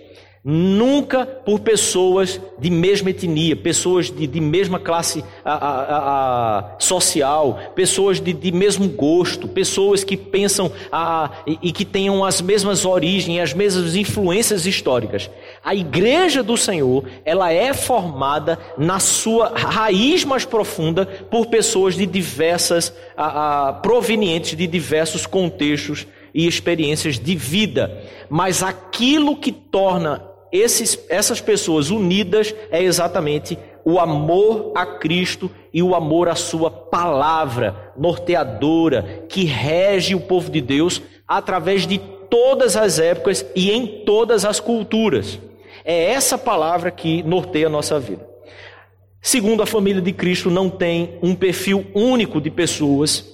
Nunca 0.47 1.25
por 1.25 1.61
pessoas 1.61 2.39
de 2.59 2.69
mesma 2.69 3.09
etnia, 3.09 3.57
pessoas 3.57 4.11
de, 4.11 4.27
de 4.27 4.41
mesma 4.43 4.79
classe 4.79 5.25
a, 5.43 5.55
a, 5.55 6.59
a, 6.59 6.77
social, 6.79 7.59
pessoas 7.75 8.21
de, 8.21 8.35
de, 8.35 8.53
mesmo 8.53 8.87
gosto, 8.87 9.49
pessoas 9.49 10.05
que 10.05 10.19
pensam 10.19 10.71
e, 11.47 11.59
e 11.63 11.73
que 11.73 11.87
tenham 11.87 12.23
as 12.23 12.43
mesmas 12.43 12.85
origens, 12.85 13.41
as 13.41 13.55
mesmas 13.55 13.97
influências 13.97 14.67
históricas. 14.67 15.31
A 15.65 15.75
igreja 15.75 16.43
do 16.43 16.59
Senhor, 16.59 17.05
ela 17.25 17.51
é 17.51 17.73
formada 17.73 18.59
na 18.77 19.01
sua 19.01 19.49
raiz 19.57 20.27
mais 20.27 20.45
profunda 20.45 21.07
por 21.07 21.47
pessoas 21.47 21.95
de 21.95 22.05
diversas, 22.05 22.93
provenientes 23.81 24.55
de 24.55 24.67
diversos 24.67 25.25
contextos 25.25 26.07
e 26.35 26.47
experiências 26.47 27.19
de 27.19 27.35
vida. 27.35 28.05
Mas 28.29 28.63
aquilo 28.63 29.37
que 29.37 29.51
torna 29.51 30.34
esses, 30.55 31.05
essas 31.09 31.41
pessoas 31.41 31.91
unidas 31.91 32.55
é 32.71 32.81
exatamente 32.81 33.59
o 33.85 33.99
amor 33.99 34.71
a 34.77 34.87
Cristo 34.87 35.51
e 35.73 35.83
o 35.83 35.97
amor 35.97 36.29
à 36.29 36.37
Sua 36.37 36.71
palavra 36.71 37.93
norteadora, 37.97 39.25
que 39.29 39.45
rege 39.45 40.15
o 40.15 40.21
povo 40.21 40.53
de 40.53 40.61
Deus 40.61 41.03
através 41.27 41.89
de 41.89 41.99
todas 41.99 42.77
as 42.77 43.01
épocas 43.01 43.45
e 43.57 43.73
em 43.73 44.05
todas 44.05 44.45
as 44.45 44.61
culturas. 44.61 45.41
É 45.85 46.13
essa 46.13 46.39
palavra 46.39 46.93
que 46.93 47.25
norteia 47.25 47.67
a 47.67 47.71
nossa 47.71 47.99
vida. 47.99 48.25
Segundo, 49.21 49.61
a 49.61 49.67
família 49.67 50.01
de 50.01 50.13
Cristo 50.13 50.51
não 50.51 50.71
tem 50.71 51.19
um 51.21 51.35
perfil 51.35 51.85
único 51.93 52.41
de 52.41 52.51
pessoas, 52.51 53.25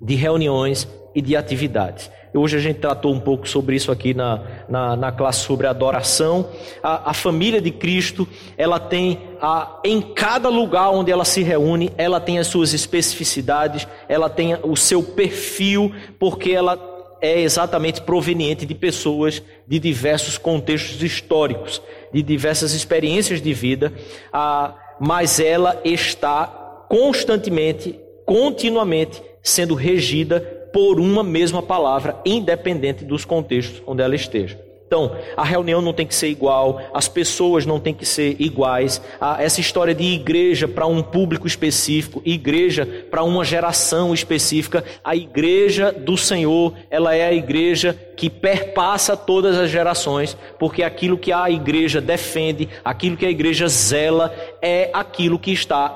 de 0.00 0.14
reuniões 0.14 0.86
e 1.16 1.20
de 1.20 1.34
atividades. 1.34 2.08
Hoje 2.34 2.56
a 2.56 2.60
gente 2.60 2.78
tratou 2.78 3.12
um 3.12 3.20
pouco 3.20 3.48
sobre 3.48 3.76
isso 3.76 3.90
aqui 3.90 4.12
na, 4.12 4.42
na, 4.68 4.96
na 4.96 5.12
classe 5.12 5.40
sobre 5.40 5.66
adoração. 5.66 6.48
A, 6.82 7.10
a, 7.10 7.14
família 7.14 7.60
de 7.60 7.70
Cristo, 7.70 8.28
ela 8.56 8.78
tem, 8.78 9.18
a, 9.40 9.80
em 9.84 10.00
cada 10.00 10.48
lugar 10.48 10.90
onde 10.90 11.10
ela 11.10 11.24
se 11.24 11.42
reúne, 11.42 11.90
ela 11.96 12.20
tem 12.20 12.38
as 12.38 12.46
suas 12.46 12.74
especificidades, 12.74 13.86
ela 14.08 14.28
tem 14.28 14.56
o 14.62 14.76
seu 14.76 15.02
perfil, 15.02 15.94
porque 16.18 16.50
ela 16.50 16.78
é 17.20 17.40
exatamente 17.40 18.00
proveniente 18.02 18.64
de 18.64 18.74
pessoas 18.74 19.42
de 19.66 19.78
diversos 19.78 20.38
contextos 20.38 21.02
históricos, 21.02 21.82
de 22.12 22.22
diversas 22.22 22.74
experiências 22.74 23.40
de 23.40 23.52
vida, 23.52 23.92
a, 24.32 24.74
mas 25.00 25.40
ela 25.40 25.80
está 25.84 26.46
constantemente, 26.88 27.98
continuamente 28.24 29.22
sendo 29.42 29.74
regida 29.74 30.57
por 30.72 31.00
uma 31.00 31.22
mesma 31.22 31.62
palavra, 31.62 32.16
independente 32.24 33.04
dos 33.04 33.24
contextos 33.24 33.82
onde 33.86 34.02
ela 34.02 34.14
esteja. 34.14 34.68
Então, 34.88 35.14
a 35.36 35.44
reunião 35.44 35.82
não 35.82 35.92
tem 35.92 36.06
que 36.06 36.14
ser 36.14 36.28
igual, 36.28 36.80
as 36.94 37.06
pessoas 37.06 37.66
não 37.66 37.78
têm 37.78 37.92
que 37.92 38.06
ser 38.06 38.36
iguais. 38.38 39.02
essa 39.38 39.60
história 39.60 39.94
de 39.94 40.02
igreja 40.02 40.66
para 40.66 40.86
um 40.86 41.02
público 41.02 41.46
específico, 41.46 42.22
igreja 42.24 42.86
para 43.10 43.22
uma 43.22 43.44
geração 43.44 44.14
específica, 44.14 44.82
a 45.04 45.14
igreja 45.14 45.92
do 45.92 46.16
Senhor, 46.16 46.72
ela 46.90 47.14
é 47.14 47.26
a 47.26 47.34
igreja 47.34 47.94
que 48.16 48.30
perpassa 48.30 49.14
todas 49.14 49.58
as 49.58 49.70
gerações, 49.70 50.34
porque 50.58 50.82
aquilo 50.82 51.18
que 51.18 51.34
a 51.34 51.50
igreja 51.50 52.00
defende, 52.00 52.66
aquilo 52.82 53.14
que 53.14 53.26
a 53.26 53.30
igreja 53.30 53.68
zela, 53.68 54.34
é 54.62 54.88
aquilo 54.94 55.38
que 55.38 55.52
está 55.52 55.94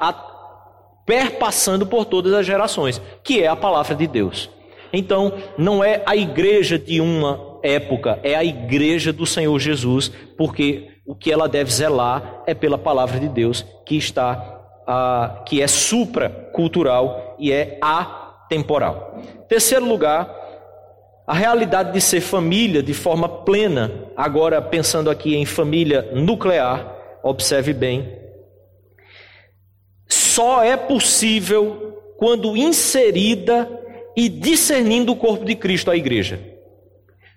perpassando 1.06 1.86
por 1.86 2.04
todas 2.04 2.34
as 2.34 2.44
gerações, 2.44 3.00
que 3.24 3.40
é 3.40 3.48
a 3.48 3.56
palavra 3.56 3.94
de 3.94 4.06
Deus. 4.06 4.50
Então, 4.92 5.32
não 5.56 5.82
é 5.82 6.02
a 6.04 6.14
igreja 6.14 6.78
de 6.78 7.00
uma 7.00 7.58
época, 7.62 8.18
é 8.22 8.34
a 8.34 8.44
igreja 8.44 9.12
do 9.12 9.24
Senhor 9.24 9.58
Jesus, 9.58 10.10
porque 10.36 10.88
o 11.06 11.14
que 11.14 11.32
ela 11.32 11.48
deve 11.48 11.70
zelar 11.70 12.42
é 12.46 12.54
pela 12.54 12.76
palavra 12.76 13.18
de 13.18 13.28
Deus, 13.28 13.64
que 13.86 13.96
está 13.96 14.58
que 15.46 15.62
é 15.62 15.66
supracultural 15.68 17.36
e 17.38 17.52
é 17.52 17.78
atemporal. 17.80 19.22
Terceiro 19.48 19.86
lugar, 19.86 20.28
a 21.26 21.32
realidade 21.32 21.92
de 21.92 22.00
ser 22.00 22.20
família 22.20 22.82
de 22.82 22.92
forma 22.92 23.28
plena, 23.28 23.90
agora 24.16 24.60
pensando 24.60 25.08
aqui 25.08 25.36
em 25.36 25.46
família 25.46 26.10
nuclear, 26.12 26.94
observe 27.22 27.72
bem, 27.72 28.18
só 30.08 30.62
é 30.62 30.76
possível 30.76 32.00
quando 32.18 32.56
inserida 32.56 33.68
e 34.16 34.28
discernindo 34.28 35.12
o 35.12 35.16
corpo 35.16 35.44
de 35.44 35.54
Cristo, 35.54 35.90
a 35.90 35.96
igreja. 35.96 36.40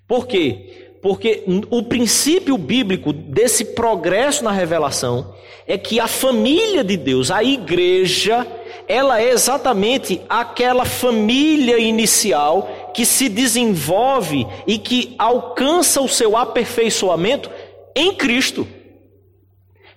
Por 0.07 0.27
quê? 0.27 0.95
Porque 1.01 1.43
o 1.69 1.83
princípio 1.83 2.57
bíblico 2.57 3.13
desse 3.13 3.65
progresso 3.65 4.43
na 4.43 4.51
revelação 4.51 5.35
é 5.67 5.77
que 5.77 5.99
a 5.99 6.07
família 6.07 6.83
de 6.83 6.97
Deus, 6.97 7.31
a 7.31 7.43
igreja, 7.43 8.45
ela 8.87 9.21
é 9.21 9.29
exatamente 9.29 10.21
aquela 10.29 10.85
família 10.85 11.77
inicial 11.79 12.91
que 12.93 13.05
se 13.05 13.29
desenvolve 13.29 14.45
e 14.67 14.77
que 14.77 15.15
alcança 15.17 16.01
o 16.01 16.07
seu 16.07 16.37
aperfeiçoamento 16.37 17.49
em 17.95 18.13
Cristo. 18.13 18.67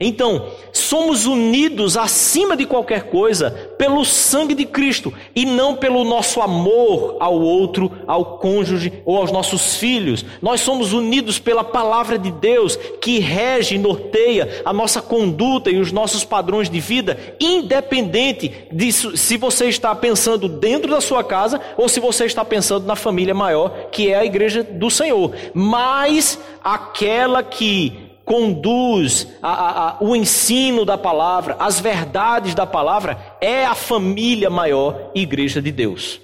Então, 0.00 0.46
somos 0.72 1.26
unidos 1.26 1.96
acima 1.96 2.56
de 2.56 2.64
qualquer 2.64 3.04
coisa 3.04 3.50
pelo 3.76 4.04
sangue 4.04 4.54
de 4.54 4.64
Cristo 4.64 5.12
e 5.34 5.44
não 5.44 5.74
pelo 5.74 6.04
nosso 6.04 6.40
amor 6.40 7.16
ao 7.18 7.34
outro, 7.34 7.90
ao 8.06 8.38
cônjuge 8.38 8.92
ou 9.04 9.16
aos 9.16 9.32
nossos 9.32 9.74
filhos. 9.74 10.24
Nós 10.40 10.60
somos 10.60 10.92
unidos 10.92 11.40
pela 11.40 11.64
palavra 11.64 12.16
de 12.16 12.30
Deus 12.30 12.76
que 13.00 13.18
rege 13.18 13.74
e 13.74 13.78
norteia 13.78 14.62
a 14.64 14.72
nossa 14.72 15.02
conduta 15.02 15.68
e 15.68 15.78
os 15.80 15.90
nossos 15.90 16.22
padrões 16.22 16.70
de 16.70 16.78
vida, 16.78 17.18
independente 17.40 18.68
disso, 18.70 19.16
se 19.16 19.36
você 19.36 19.66
está 19.66 19.92
pensando 19.96 20.48
dentro 20.48 20.92
da 20.92 21.00
sua 21.00 21.24
casa 21.24 21.60
ou 21.76 21.88
se 21.88 21.98
você 21.98 22.24
está 22.24 22.44
pensando 22.44 22.86
na 22.86 22.94
família 22.94 23.34
maior, 23.34 23.88
que 23.90 24.12
é 24.12 24.14
a 24.16 24.24
igreja 24.24 24.62
do 24.62 24.90
Senhor. 24.90 25.32
Mas 25.52 26.38
aquela 26.62 27.42
que 27.42 28.07
conduz 28.28 29.26
a, 29.40 29.48
a, 29.48 29.88
a, 29.88 29.96
o 30.00 30.14
ensino 30.14 30.84
da 30.84 30.98
palavra, 30.98 31.56
as 31.58 31.80
verdades 31.80 32.54
da 32.54 32.66
palavra, 32.66 33.18
é 33.40 33.64
a 33.64 33.74
família 33.74 34.50
maior, 34.50 35.10
igreja 35.14 35.62
de 35.62 35.72
Deus. 35.72 36.20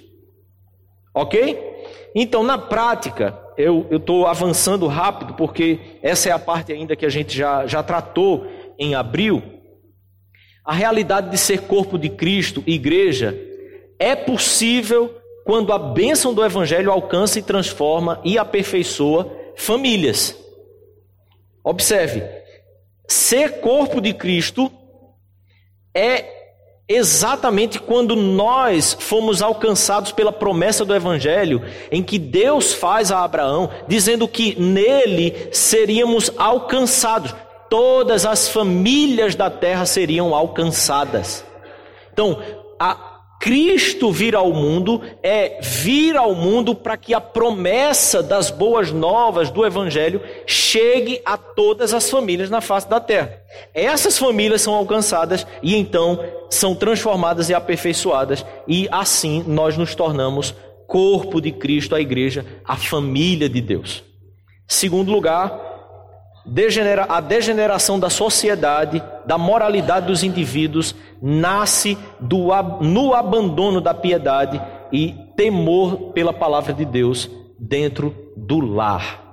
Ok? 1.15 1.59
Então, 2.13 2.43
na 2.43 2.59
prática, 2.59 3.35
eu 3.57 3.87
estou 3.91 4.27
avançando 4.27 4.85
rápido, 4.85 5.33
porque 5.33 5.79
essa 6.03 6.29
é 6.29 6.31
a 6.31 6.37
parte 6.37 6.71
ainda 6.71 6.95
que 6.95 7.07
a 7.07 7.09
gente 7.09 7.35
já, 7.35 7.65
já 7.65 7.81
tratou 7.81 8.45
em 8.77 8.93
abril. 8.93 9.41
A 10.63 10.73
realidade 10.73 11.31
de 11.31 11.39
ser 11.39 11.61
corpo 11.61 11.97
de 11.97 12.09
Cristo, 12.09 12.63
igreja, 12.67 13.35
é 13.97 14.15
possível 14.15 15.11
quando 15.43 15.73
a 15.73 15.79
bênção 15.79 16.35
do 16.35 16.45
Evangelho 16.45 16.91
alcança 16.91 17.39
e 17.39 17.41
transforma 17.41 18.21
e 18.23 18.37
aperfeiçoa 18.37 19.31
famílias. 19.55 20.44
Observe, 21.65 22.23
ser 23.07 23.59
corpo 23.59 23.99
de 23.99 24.13
Cristo 24.13 24.71
é 25.95 26.25
exatamente 26.87 27.79
quando 27.79 28.15
nós 28.15 28.95
fomos 28.99 29.41
alcançados 29.41 30.11
pela 30.11 30.31
promessa 30.31 30.85
do 30.85 30.93
Evangelho, 30.93 31.63
em 31.91 32.03
que 32.03 32.19
Deus 32.19 32.71
faz 32.71 33.11
a 33.11 33.23
Abraão, 33.23 33.71
dizendo 33.87 34.27
que 34.27 34.59
nele 34.61 35.49
seríamos 35.51 36.31
alcançados, 36.37 37.33
todas 37.67 38.27
as 38.27 38.47
famílias 38.47 39.33
da 39.33 39.49
terra 39.49 39.87
seriam 39.87 40.35
alcançadas. 40.35 41.43
Então, 42.13 42.39
a, 42.79 43.14
Cristo 43.39 44.11
vir 44.11 44.35
ao 44.35 44.51
mundo 44.51 45.01
é 45.21 45.59
vir 45.61 46.17
ao 46.17 46.33
mundo 46.33 46.73
para 46.73 46.97
que 46.97 47.13
a 47.13 47.21
promessa 47.21 48.23
das 48.23 48.49
boas 48.49 48.91
novas 48.91 49.51
do 49.51 49.65
Evangelho 49.65 50.21
chegue 50.47 51.21
a 51.25 51.37
todas 51.37 51.93
as 51.93 52.09
famílias 52.09 52.49
na 52.49 52.61
face 52.61 52.89
da 52.89 52.99
terra. 52.99 53.39
Essas 53.73 54.17
famílias 54.17 54.61
são 54.61 54.73
alcançadas 54.73 55.45
e 55.61 55.75
então 55.75 56.19
são 56.49 56.73
transformadas 56.73 57.49
e 57.49 57.53
aperfeiçoadas, 57.53 58.45
e 58.67 58.87
assim 58.91 59.43
nós 59.45 59.77
nos 59.77 59.93
tornamos 59.93 60.55
corpo 60.87 61.41
de 61.41 61.51
Cristo, 61.51 61.95
a 61.95 62.01
igreja, 62.01 62.45
a 62.63 62.75
família 62.75 63.49
de 63.49 63.61
Deus. 63.61 64.03
Segundo 64.67 65.11
lugar, 65.11 65.74
degenera, 66.45 67.05
a 67.09 67.19
degeneração 67.19 67.99
da 67.99 68.09
sociedade, 68.09 69.01
da 69.25 69.37
moralidade 69.37 70.07
dos 70.07 70.23
indivíduos, 70.23 70.95
nasce 71.21 71.97
do, 72.19 72.49
no 72.81 73.13
abandono 73.13 73.81
da 73.81 73.93
piedade 73.93 74.61
e 74.91 75.13
temor 75.35 76.11
pela 76.13 76.31
palavra 76.31 76.73
de 76.73 76.85
Deus 76.85 77.29
dentro 77.59 78.15
do 78.35 78.59
lar. 78.59 79.23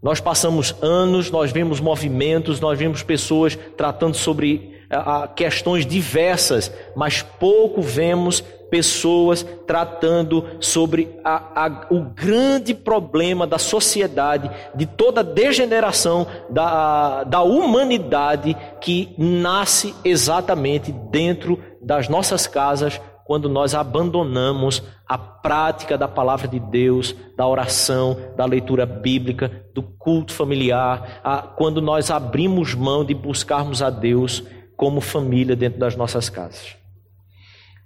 Nós 0.00 0.20
passamos 0.20 0.76
anos, 0.80 1.30
nós 1.30 1.50
vemos 1.50 1.80
movimentos, 1.80 2.60
nós 2.60 2.78
vemos 2.78 3.02
pessoas 3.02 3.58
tratando 3.76 4.16
sobre 4.16 4.78
a, 4.88 5.24
a 5.24 5.28
questões 5.28 5.84
diversas, 5.84 6.72
mas 6.94 7.20
pouco 7.20 7.82
vemos 7.82 8.44
pessoas 8.70 9.44
tratando 9.66 10.44
sobre 10.60 11.18
a, 11.24 11.66
a, 11.66 11.86
o 11.90 12.02
grande 12.02 12.74
problema 12.74 13.46
da 13.46 13.58
sociedade, 13.58 14.50
de 14.74 14.86
toda 14.86 15.20
a 15.20 15.24
degeneração 15.24 16.26
da, 16.50 17.24
da 17.24 17.42
humanidade 17.42 18.56
que 18.80 19.14
nasce 19.18 19.94
exatamente 20.04 20.92
dentro 20.92 21.58
das 21.80 22.08
nossas 22.08 22.46
casas, 22.46 23.00
quando 23.24 23.46
nós 23.46 23.74
abandonamos 23.74 24.82
a 25.06 25.18
prática 25.18 25.98
da 25.98 26.08
palavra 26.08 26.48
de 26.48 26.58
Deus, 26.58 27.14
da 27.36 27.46
oração, 27.46 28.16
da 28.34 28.46
leitura 28.46 28.86
bíblica, 28.86 29.66
do 29.74 29.82
culto 29.82 30.32
familiar, 30.32 31.20
a, 31.22 31.42
quando 31.42 31.82
nós 31.82 32.10
abrimos 32.10 32.74
mão 32.74 33.04
de 33.04 33.12
buscarmos 33.12 33.82
a 33.82 33.90
Deus 33.90 34.42
como 34.74 35.02
família 35.02 35.54
dentro 35.54 35.78
das 35.78 35.94
nossas 35.94 36.30
casas. 36.30 36.77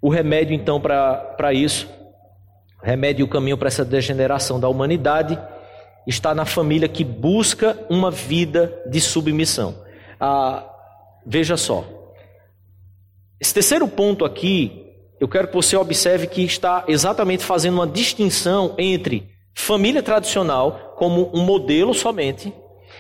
O 0.03 0.11
remédio, 0.11 0.53
então, 0.53 0.81
para 0.81 1.53
isso, 1.53 1.89
o 2.83 2.85
remédio 2.85 3.23
e 3.23 3.25
o 3.25 3.29
caminho 3.29 3.57
para 3.57 3.69
essa 3.69 3.85
degeneração 3.85 4.59
da 4.59 4.69
humanidade 4.69 5.39
está 6.05 6.35
na 6.35 6.45
família 6.45 6.89
que 6.89 7.05
busca 7.05 7.79
uma 7.89 8.11
vida 8.11 8.83
de 8.85 9.01
submissão. 9.01 9.77
Ah, 10.19 10.69
veja 11.25 11.57
só, 11.57 11.85
esse 13.41 13.55
terceiro 13.55 13.87
ponto 13.87 14.25
aqui, 14.25 14.87
eu 15.21 15.29
quero 15.29 15.47
que 15.47 15.55
você 15.55 15.77
observe 15.77 16.27
que 16.27 16.43
está 16.43 16.83
exatamente 16.89 17.45
fazendo 17.45 17.75
uma 17.75 17.87
distinção 17.87 18.75
entre 18.79 19.31
família 19.55 20.03
tradicional 20.03 20.97
como 20.97 21.31
um 21.33 21.45
modelo 21.45 21.95
somente, 21.95 22.53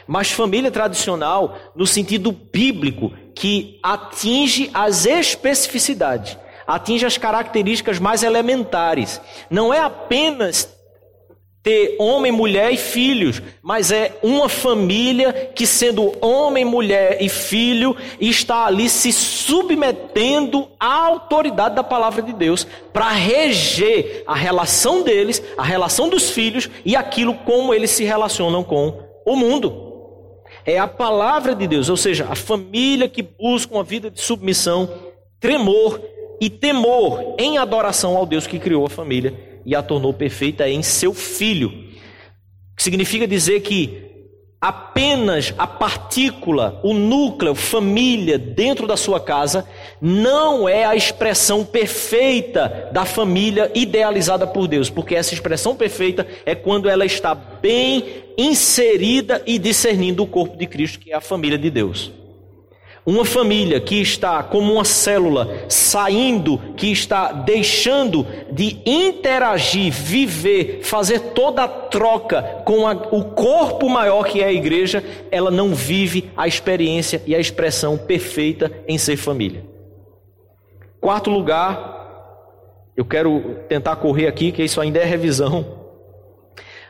mas 0.06 0.30
família 0.30 0.70
tradicional 0.70 1.56
no 1.74 1.84
sentido 1.84 2.30
bíblico 2.30 3.10
que 3.34 3.80
atinge 3.82 4.70
as 4.72 5.04
especificidades 5.04 6.40
atinge 6.66 7.06
as 7.06 7.18
características 7.18 7.98
mais 7.98 8.22
elementares. 8.22 9.20
Não 9.50 9.72
é 9.72 9.80
apenas 9.80 10.68
ter 11.62 11.94
homem, 11.98 12.32
mulher 12.32 12.72
e 12.72 12.76
filhos, 12.76 13.40
mas 13.62 13.92
é 13.92 14.18
uma 14.20 14.48
família 14.48 15.52
que, 15.54 15.64
sendo 15.64 16.12
homem, 16.20 16.64
mulher 16.64 17.18
e 17.20 17.28
filho, 17.28 17.96
está 18.20 18.66
ali 18.66 18.88
se 18.88 19.12
submetendo 19.12 20.68
à 20.78 21.06
autoridade 21.06 21.76
da 21.76 21.84
palavra 21.84 22.20
de 22.20 22.32
Deus 22.32 22.66
para 22.92 23.10
reger 23.10 24.24
a 24.26 24.34
relação 24.34 25.02
deles, 25.02 25.40
a 25.56 25.62
relação 25.62 26.08
dos 26.08 26.30
filhos 26.30 26.68
e 26.84 26.96
aquilo 26.96 27.34
como 27.34 27.72
eles 27.72 27.92
se 27.92 28.02
relacionam 28.02 28.64
com 28.64 28.98
o 29.24 29.36
mundo. 29.36 29.90
É 30.66 30.78
a 30.78 30.88
palavra 30.88 31.54
de 31.54 31.66
Deus, 31.68 31.88
ou 31.88 31.96
seja, 31.96 32.26
a 32.28 32.34
família 32.34 33.08
que 33.08 33.22
busca 33.22 33.72
uma 33.72 33.84
vida 33.84 34.10
de 34.10 34.20
submissão, 34.20 34.88
tremor 35.38 36.00
e 36.42 36.50
temor 36.50 37.36
em 37.38 37.56
adoração 37.56 38.16
ao 38.16 38.26
Deus 38.26 38.48
que 38.48 38.58
criou 38.58 38.84
a 38.84 38.90
família 38.90 39.32
e 39.64 39.76
a 39.76 39.82
tornou 39.82 40.12
perfeita 40.12 40.68
em 40.68 40.82
seu 40.82 41.14
filho. 41.14 41.72
Significa 42.76 43.28
dizer 43.28 43.60
que 43.60 44.10
apenas 44.60 45.54
a 45.56 45.68
partícula, 45.68 46.80
o 46.82 46.92
núcleo, 46.94 47.54
família 47.54 48.40
dentro 48.40 48.88
da 48.88 48.96
sua 48.96 49.20
casa 49.20 49.64
não 50.00 50.68
é 50.68 50.84
a 50.84 50.96
expressão 50.96 51.64
perfeita 51.64 52.90
da 52.90 53.04
família 53.04 53.70
idealizada 53.72 54.44
por 54.44 54.66
Deus, 54.66 54.90
porque 54.90 55.14
essa 55.14 55.34
expressão 55.34 55.76
perfeita 55.76 56.26
é 56.44 56.56
quando 56.56 56.88
ela 56.88 57.06
está 57.06 57.36
bem 57.36 58.04
inserida 58.36 59.40
e 59.46 59.60
discernindo 59.60 60.24
o 60.24 60.26
corpo 60.26 60.56
de 60.56 60.66
Cristo, 60.66 60.98
que 60.98 61.12
é 61.12 61.14
a 61.14 61.20
família 61.20 61.56
de 61.56 61.70
Deus. 61.70 62.10
Uma 63.04 63.24
família 63.24 63.80
que 63.80 64.00
está 64.00 64.40
como 64.44 64.74
uma 64.74 64.84
célula 64.84 65.64
saindo, 65.68 66.58
que 66.76 66.92
está 66.92 67.32
deixando 67.32 68.24
de 68.52 68.78
interagir, 68.86 69.92
viver, 69.92 70.82
fazer 70.82 71.18
toda 71.32 71.64
a 71.64 71.68
troca 71.68 72.62
com 72.64 72.86
a, 72.86 72.92
o 72.92 73.24
corpo 73.24 73.88
maior 73.88 74.24
que 74.24 74.40
é 74.40 74.44
a 74.44 74.52
igreja, 74.52 75.02
ela 75.32 75.50
não 75.50 75.74
vive 75.74 76.30
a 76.36 76.46
experiência 76.46 77.20
e 77.26 77.34
a 77.34 77.40
expressão 77.40 77.98
perfeita 77.98 78.70
em 78.86 78.96
ser 78.96 79.16
família. 79.16 79.64
Quarto 81.00 81.28
lugar, 81.28 82.02
eu 82.96 83.04
quero 83.04 83.56
tentar 83.68 83.96
correr 83.96 84.28
aqui, 84.28 84.52
que 84.52 84.62
isso 84.62 84.80
ainda 84.80 85.00
é 85.00 85.04
revisão. 85.04 85.82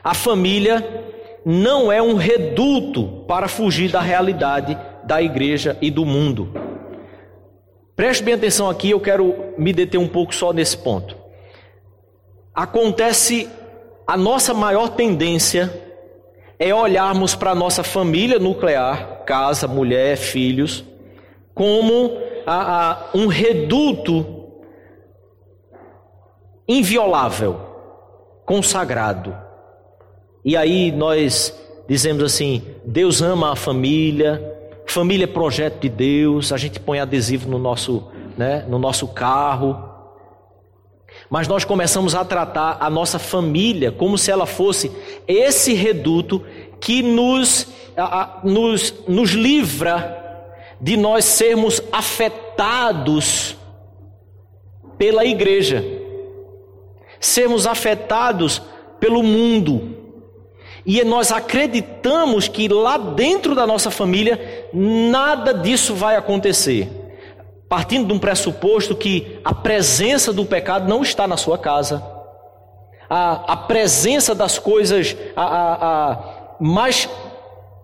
A 0.03 0.13
família 0.13 1.12
não 1.45 1.91
é 1.91 2.01
um 2.01 2.15
reduto 2.15 3.25
para 3.27 3.47
fugir 3.47 3.91
da 3.91 4.01
realidade 4.01 4.77
da 5.03 5.21
igreja 5.21 5.77
e 5.81 5.91
do 5.91 6.05
mundo. 6.05 6.53
Preste 7.95 8.23
bem 8.23 8.33
atenção 8.33 8.69
aqui, 8.69 8.89
eu 8.89 8.99
quero 8.99 9.53
me 9.57 9.71
deter 9.71 9.99
um 9.99 10.07
pouco 10.07 10.33
só 10.33 10.51
nesse 10.51 10.77
ponto. 10.77 11.15
Acontece 12.53 13.49
a 14.07 14.17
nossa 14.17 14.53
maior 14.53 14.89
tendência 14.89 15.81
é 16.57 16.73
olharmos 16.73 17.35
para 17.35 17.51
a 17.51 17.55
nossa 17.55 17.83
família 17.83 18.39
nuclear, 18.39 19.23
casa, 19.25 19.67
mulher, 19.67 20.17
filhos, 20.17 20.83
como 21.53 22.17
a, 22.45 22.91
a, 22.91 23.09
um 23.13 23.27
reduto 23.27 24.43
inviolável, 26.67 27.59
consagrado. 28.45 29.42
E 30.43 30.57
aí 30.57 30.91
nós 30.91 31.53
dizemos 31.87 32.23
assim: 32.23 32.61
Deus 32.85 33.21
ama 33.21 33.51
a 33.51 33.55
família, 33.55 34.53
Família 34.85 35.23
é 35.23 35.27
projeto 35.27 35.79
de 35.81 35.89
Deus, 35.89 36.51
a 36.51 36.57
gente 36.57 36.79
põe 36.79 36.99
adesivo 36.99 37.49
no 37.49 37.57
nosso, 37.57 38.07
né, 38.37 38.65
no 38.67 38.77
nosso 38.77 39.07
carro. 39.07 39.89
Mas 41.29 41.47
nós 41.47 41.63
começamos 41.63 42.13
a 42.13 42.23
tratar 42.23 42.77
a 42.79 42.89
nossa 42.89 43.17
família 43.17 43.91
como 43.91 44.17
se 44.17 44.29
ela 44.29 44.45
fosse 44.45 44.91
esse 45.27 45.73
reduto 45.73 46.43
que 46.79 47.01
nos, 47.01 47.67
a, 47.95 48.21
a, 48.21 48.41
nos, 48.43 48.93
nos 49.07 49.31
livra 49.31 50.19
de 50.79 50.97
nós 50.97 51.25
sermos 51.25 51.81
afetados 51.91 53.55
pela 54.97 55.25
igreja, 55.25 55.83
sermos 57.19 57.65
afetados 57.65 58.61
pelo 58.99 59.23
mundo. 59.23 60.02
E 60.85 61.03
nós 61.03 61.31
acreditamos 61.31 62.47
que 62.47 62.67
lá 62.67 62.97
dentro 62.97 63.55
da 63.55 63.65
nossa 63.65 63.89
família 63.89 64.69
nada 64.73 65.53
disso 65.53 65.95
vai 65.95 66.15
acontecer. 66.15 66.89
Partindo 67.69 68.07
de 68.07 68.13
um 68.13 68.19
pressuposto 68.19 68.95
que 68.95 69.39
a 69.43 69.53
presença 69.53 70.33
do 70.33 70.45
pecado 70.45 70.87
não 70.87 71.01
está 71.01 71.27
na 71.27 71.37
sua 71.37 71.57
casa, 71.57 72.03
a, 73.09 73.53
a 73.53 73.57
presença 73.57 74.35
das 74.35 74.59
coisas 74.59 75.15
a, 75.35 75.43
a, 75.43 76.11
a 76.11 76.19
mais 76.59 77.09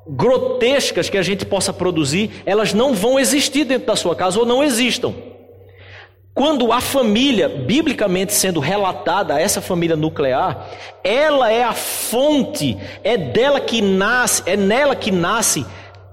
grotescas 0.08 1.10
que 1.10 1.18
a 1.18 1.22
gente 1.22 1.46
possa 1.46 1.72
produzir, 1.72 2.42
elas 2.46 2.74
não 2.74 2.94
vão 2.94 3.20
existir 3.20 3.64
dentro 3.64 3.88
da 3.88 3.96
sua 3.96 4.16
casa 4.16 4.40
ou 4.40 4.46
não 4.46 4.64
existam. 4.64 5.14
Quando 6.40 6.72
a 6.72 6.80
família, 6.80 7.50
biblicamente 7.50 8.34
sendo 8.34 8.62
relatada, 8.62 9.38
essa 9.38 9.60
família 9.60 9.98
nuclear, 9.98 10.70
ela 11.04 11.52
é 11.52 11.66
a 11.66 11.74
fonte, 11.74 12.78
é 13.04 13.18
dela 13.18 13.60
que 13.60 13.82
nasce, 13.82 14.44
é 14.46 14.56
nela 14.56 14.96
que 14.96 15.12
nasce 15.12 15.66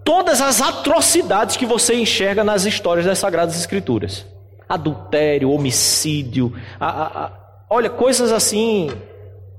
todas 0.02 0.40
as 0.40 0.60
atrocidades 0.60 1.56
que 1.56 1.64
você 1.64 1.94
enxerga 1.94 2.42
nas 2.42 2.64
histórias 2.64 3.06
das 3.06 3.20
Sagradas 3.20 3.56
Escrituras. 3.56 4.26
Adultério, 4.68 5.52
homicídio, 5.52 6.52
a, 6.80 6.88
a, 6.88 7.24
a, 7.26 7.32
olha, 7.70 7.88
coisas 7.88 8.32
assim 8.32 8.90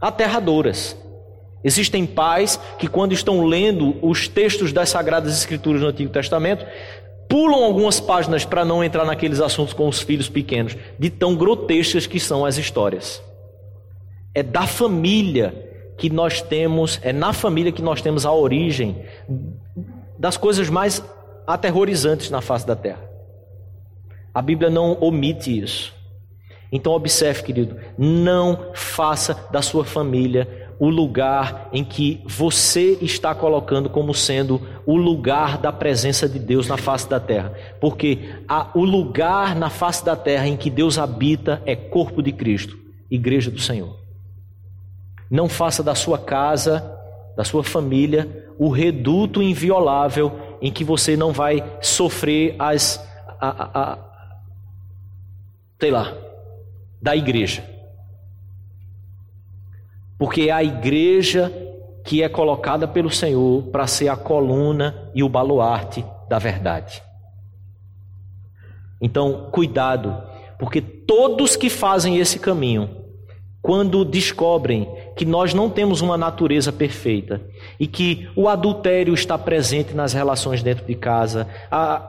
aterradoras. 0.01 0.97
Existem 1.63 2.05
pais 2.05 2.59
que, 2.77 2.89
quando 2.89 3.13
estão 3.13 3.45
lendo 3.45 3.95
os 4.01 4.27
textos 4.27 4.73
das 4.73 4.89
Sagradas 4.89 5.31
Escrituras 5.31 5.81
no 5.81 5.87
Antigo 5.87 6.11
Testamento, 6.11 6.65
pulam 7.27 7.63
algumas 7.63 7.99
páginas 7.99 8.45
para 8.45 8.63
não 8.63 8.83
entrar 8.83 9.05
naqueles 9.05 9.39
assuntos 9.39 9.73
com 9.73 9.87
os 9.87 10.01
filhos 10.01 10.29
pequenos, 10.29 10.75
de 10.97 11.09
tão 11.09 11.35
grotescas 11.35 12.07
que 12.07 12.19
são 12.19 12.45
as 12.45 12.57
histórias. 12.57 13.21
É 14.33 14.41
da 14.41 14.65
família 14.67 15.67
que 15.97 16.09
nós 16.09 16.41
temos, 16.41 16.99
é 17.01 17.11
na 17.11 17.33
família 17.33 17.71
que 17.71 17.81
nós 17.81 18.01
temos 18.01 18.25
a 18.25 18.31
origem 18.31 19.03
das 20.17 20.37
coisas 20.37 20.69
mais 20.69 21.03
aterrorizantes 21.45 22.29
na 22.29 22.41
face 22.41 22.65
da 22.65 22.75
terra. 22.75 23.09
A 24.33 24.41
Bíblia 24.41 24.69
não 24.69 24.97
omite 25.01 25.57
isso. 25.57 25.95
Então 26.71 26.91
observe, 26.93 27.43
querido, 27.43 27.77
não 27.97 28.71
faça 28.73 29.47
da 29.51 29.61
sua 29.61 29.85
família 29.85 30.66
o 30.79 30.89
lugar 30.89 31.69
em 31.73 31.83
que 31.83 32.21
você 32.25 32.97
está 33.01 33.33
colocando 33.33 33.89
como 33.89 34.13
sendo 34.13 34.61
o 34.85 34.95
lugar 34.95 35.57
da 35.57 35.71
presença 35.71 36.29
de 36.29 36.37
Deus 36.37 36.67
na 36.67 36.77
face 36.77 37.09
da 37.09 37.19
terra. 37.19 37.53
Porque 37.81 38.35
a, 38.47 38.69
o 38.75 38.83
lugar 38.83 39.55
na 39.55 39.69
face 39.69 40.05
da 40.05 40.15
terra 40.15 40.47
em 40.47 40.55
que 40.55 40.69
Deus 40.69 40.97
habita 40.97 41.61
é 41.65 41.75
corpo 41.75 42.21
de 42.21 42.31
Cristo, 42.31 42.77
igreja 43.09 43.49
do 43.49 43.59
Senhor. 43.59 43.97
Não 45.29 45.49
faça 45.49 45.83
da 45.83 45.95
sua 45.95 46.17
casa, 46.17 46.95
da 47.35 47.43
sua 47.43 47.63
família, 47.63 48.45
o 48.57 48.69
reduto 48.69 49.41
inviolável 49.41 50.39
em 50.61 50.71
que 50.71 50.83
você 50.83 51.15
não 51.15 51.31
vai 51.31 51.63
sofrer 51.81 52.55
as. 52.57 53.05
A, 53.39 53.47
a, 53.49 53.83
a, 53.83 53.97
sei 55.79 55.91
lá, 55.91 56.13
da 57.01 57.15
igreja. 57.15 57.76
Porque 60.17 60.43
é 60.43 60.51
a 60.51 60.63
igreja 60.63 61.51
que 62.03 62.23
é 62.23 62.29
colocada 62.29 62.87
pelo 62.87 63.09
Senhor 63.09 63.63
para 63.63 63.85
ser 63.85 64.07
a 64.07 64.15
coluna 64.15 65.11
e 65.13 65.23
o 65.23 65.29
baluarte 65.29 66.05
da 66.29 66.39
verdade. 66.39 67.03
Então, 69.01 69.49
cuidado, 69.51 70.23
porque 70.57 70.81
todos 70.81 71.55
que 71.55 71.69
fazem 71.69 72.17
esse 72.17 72.39
caminho, 72.39 72.89
quando 73.61 74.05
descobrem 74.05 74.87
que 75.17 75.25
nós 75.25 75.53
não 75.53 75.69
temos 75.69 75.99
uma 75.99 76.15
natureza 76.15 76.71
perfeita 76.71 77.41
e 77.79 77.87
que 77.87 78.29
o 78.35 78.47
adultério 78.47 79.13
está 79.13 79.37
presente 79.37 79.93
nas 79.93 80.13
relações 80.13 80.61
dentro 80.61 80.85
de 80.85 80.93
casa, 80.93 81.47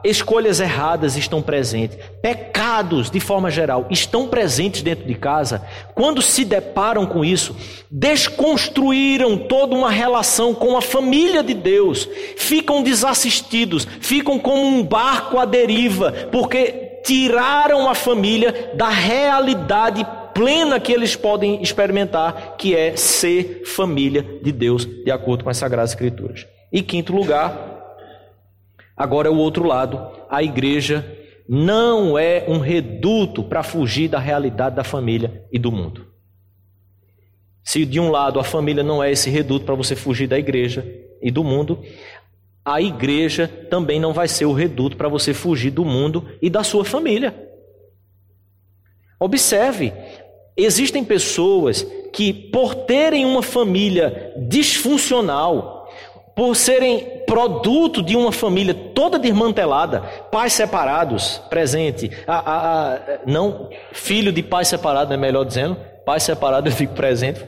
escolhas 0.03 0.59
erradas 0.59 1.17
estão 1.17 1.41
presentes, 1.41 1.97
pecados 2.21 3.09
de 3.09 3.19
forma 3.19 3.49
geral 3.49 3.87
estão 3.89 4.27
presentes 4.27 4.83
dentro 4.83 5.05
de 5.05 5.15
casa, 5.15 5.65
quando 5.95 6.21
se 6.21 6.45
deparam 6.45 7.05
com 7.07 7.25
isso, 7.25 7.55
desconstruíram 7.89 9.37
toda 9.37 9.75
uma 9.75 9.89
relação 9.89 10.53
com 10.53 10.77
a 10.77 10.81
família 10.81 11.43
de 11.43 11.55
Deus, 11.55 12.07
ficam 12.37 12.83
desassistidos, 12.83 13.87
ficam 13.99 14.37
como 14.37 14.63
um 14.63 14.83
barco 14.83 15.39
à 15.39 15.45
deriva, 15.45 16.11
porque 16.31 17.01
tiraram 17.03 17.89
a 17.89 17.95
família 17.95 18.71
da 18.75 18.89
realidade 18.89 20.05
plena 20.39 20.79
que 20.79 20.93
eles 20.93 21.17
podem 21.17 21.61
experimentar, 21.61 22.55
que 22.55 22.73
é 22.73 22.95
ser 22.95 23.63
família 23.65 24.23
de 24.41 24.53
Deus, 24.53 24.85
de 24.85 25.11
acordo 25.11 25.43
com 25.43 25.49
as 25.49 25.57
Sagradas 25.57 25.89
Escrituras. 25.89 26.47
E 26.71 26.81
quinto 26.81 27.11
lugar, 27.11 27.83
agora 28.95 29.27
é 29.27 29.31
o 29.31 29.35
outro 29.35 29.65
lado, 29.65 29.99
a 30.29 30.41
igreja 30.41 31.05
não 31.45 32.17
é 32.17 32.45
um 32.47 32.59
reduto 32.59 33.43
para 33.43 33.63
fugir 33.63 34.07
da 34.07 34.17
realidade 34.17 34.77
da 34.77 34.83
família 34.85 35.43
e 35.51 35.59
do 35.59 35.73
mundo. 35.73 36.07
Se 37.61 37.85
de 37.85 37.99
um 37.99 38.09
lado 38.09 38.39
a 38.39 38.43
família 38.43 38.81
não 38.81 39.03
é 39.03 39.11
esse 39.11 39.29
reduto 39.29 39.65
para 39.65 39.75
você 39.75 39.93
fugir 39.93 40.27
da 40.27 40.39
igreja 40.39 40.87
e 41.21 41.29
do 41.29 41.43
mundo, 41.43 41.83
a 42.63 42.81
igreja 42.81 43.45
também 43.69 43.99
não 43.99 44.13
vai 44.13 44.29
ser 44.29 44.45
o 44.45 44.53
reduto 44.53 44.95
para 44.95 45.09
você 45.09 45.33
fugir 45.33 45.71
do 45.71 45.83
mundo 45.83 46.29
e 46.41 46.49
da 46.49 46.63
sua 46.63 46.85
família. 46.85 47.49
Observe, 49.19 49.91
Existem 50.63 51.03
pessoas 51.03 51.85
que, 52.11 52.33
por 52.33 52.75
terem 52.75 53.25
uma 53.25 53.41
família 53.41 54.33
disfuncional, 54.37 55.89
por 56.35 56.55
serem 56.55 57.23
produto 57.27 58.01
de 58.01 58.15
uma 58.15 58.31
família 58.31 58.73
toda 58.73 59.19
desmantelada, 59.19 60.01
pais 60.31 60.53
separados, 60.53 61.41
presente, 61.49 62.09
a, 62.25 62.37
a, 62.37 62.93
a, 62.93 62.99
não 63.25 63.69
filho 63.91 64.31
de 64.31 64.41
pai 64.41 64.63
separado, 64.63 65.13
é 65.13 65.17
melhor 65.17 65.43
dizendo, 65.43 65.75
pai 66.05 66.19
separado 66.19 66.67
eu 66.67 66.71
fico 66.71 66.93
presente, 66.93 67.41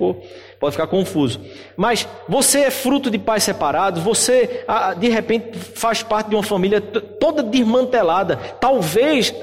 pode 0.59 0.73
ficar 0.73 0.87
confuso. 0.87 1.39
Mas 1.75 2.07
você 2.27 2.65
é 2.65 2.69
fruto 2.71 3.09
de 3.09 3.17
pais 3.17 3.43
separados, 3.43 4.03
você 4.03 4.65
de 4.97 5.09
repente 5.09 5.57
faz 5.57 6.03
parte 6.03 6.29
de 6.29 6.35
uma 6.35 6.43
família 6.43 6.79
toda 6.79 7.41
desmantelada, 7.41 8.35
talvez 8.59 9.33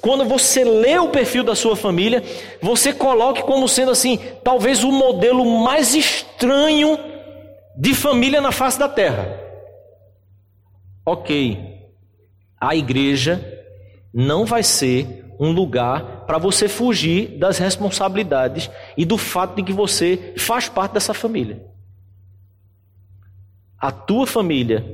quando 0.00 0.24
você 0.24 0.64
lê 0.64 0.98
o 0.98 1.08
perfil 1.08 1.42
da 1.42 1.54
sua 1.54 1.76
família, 1.76 2.22
você 2.60 2.92
coloque 2.92 3.42
como 3.42 3.68
sendo 3.68 3.90
assim, 3.90 4.18
talvez 4.42 4.84
o 4.84 4.92
modelo 4.92 5.44
mais 5.62 5.94
estranho 5.94 6.98
de 7.76 7.94
família 7.94 8.40
na 8.40 8.52
face 8.52 8.78
da 8.78 8.88
terra. 8.88 9.38
Ok, 11.06 11.78
a 12.60 12.74
igreja 12.74 13.64
não 14.12 14.44
vai 14.44 14.62
ser 14.62 15.24
um 15.40 15.52
lugar 15.52 16.24
para 16.26 16.38
você 16.38 16.68
fugir 16.68 17.38
das 17.38 17.58
responsabilidades 17.58 18.68
e 18.96 19.04
do 19.04 19.16
fato 19.16 19.56
de 19.56 19.62
que 19.62 19.72
você 19.72 20.34
faz 20.36 20.68
parte 20.68 20.92
dessa 20.92 21.14
família. 21.14 21.64
A 23.78 23.92
tua 23.92 24.26
família 24.26 24.84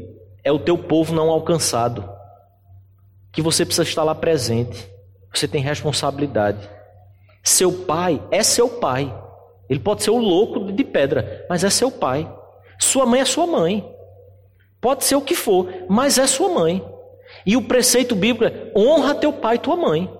é 0.44 0.52
o 0.52 0.58
teu 0.58 0.76
povo 0.76 1.14
não 1.14 1.30
alcançado 1.30 2.13
que 3.34 3.42
você 3.42 3.64
precisa 3.64 3.82
estar 3.82 4.04
lá 4.04 4.14
presente. 4.14 4.88
Você 5.32 5.48
tem 5.48 5.60
responsabilidade. 5.60 6.68
Seu 7.42 7.72
pai 7.72 8.22
é 8.30 8.42
seu 8.42 8.68
pai. 8.68 9.12
Ele 9.68 9.80
pode 9.80 10.02
ser 10.02 10.10
o 10.10 10.18
louco 10.18 10.72
de 10.72 10.84
pedra, 10.84 11.44
mas 11.48 11.64
é 11.64 11.70
seu 11.70 11.90
pai. 11.90 12.30
Sua 12.78 13.04
mãe 13.04 13.20
é 13.20 13.24
sua 13.24 13.46
mãe. 13.46 13.84
Pode 14.80 15.04
ser 15.04 15.16
o 15.16 15.22
que 15.22 15.34
for, 15.34 15.68
mas 15.88 16.18
é 16.18 16.26
sua 16.26 16.48
mãe. 16.48 16.84
E 17.44 17.56
o 17.56 17.62
preceito 17.62 18.14
bíblico 18.14 18.44
é: 18.44 18.72
honra 18.78 19.14
teu 19.14 19.32
pai 19.32 19.56
e 19.56 19.58
tua 19.58 19.76
mãe. 19.76 20.10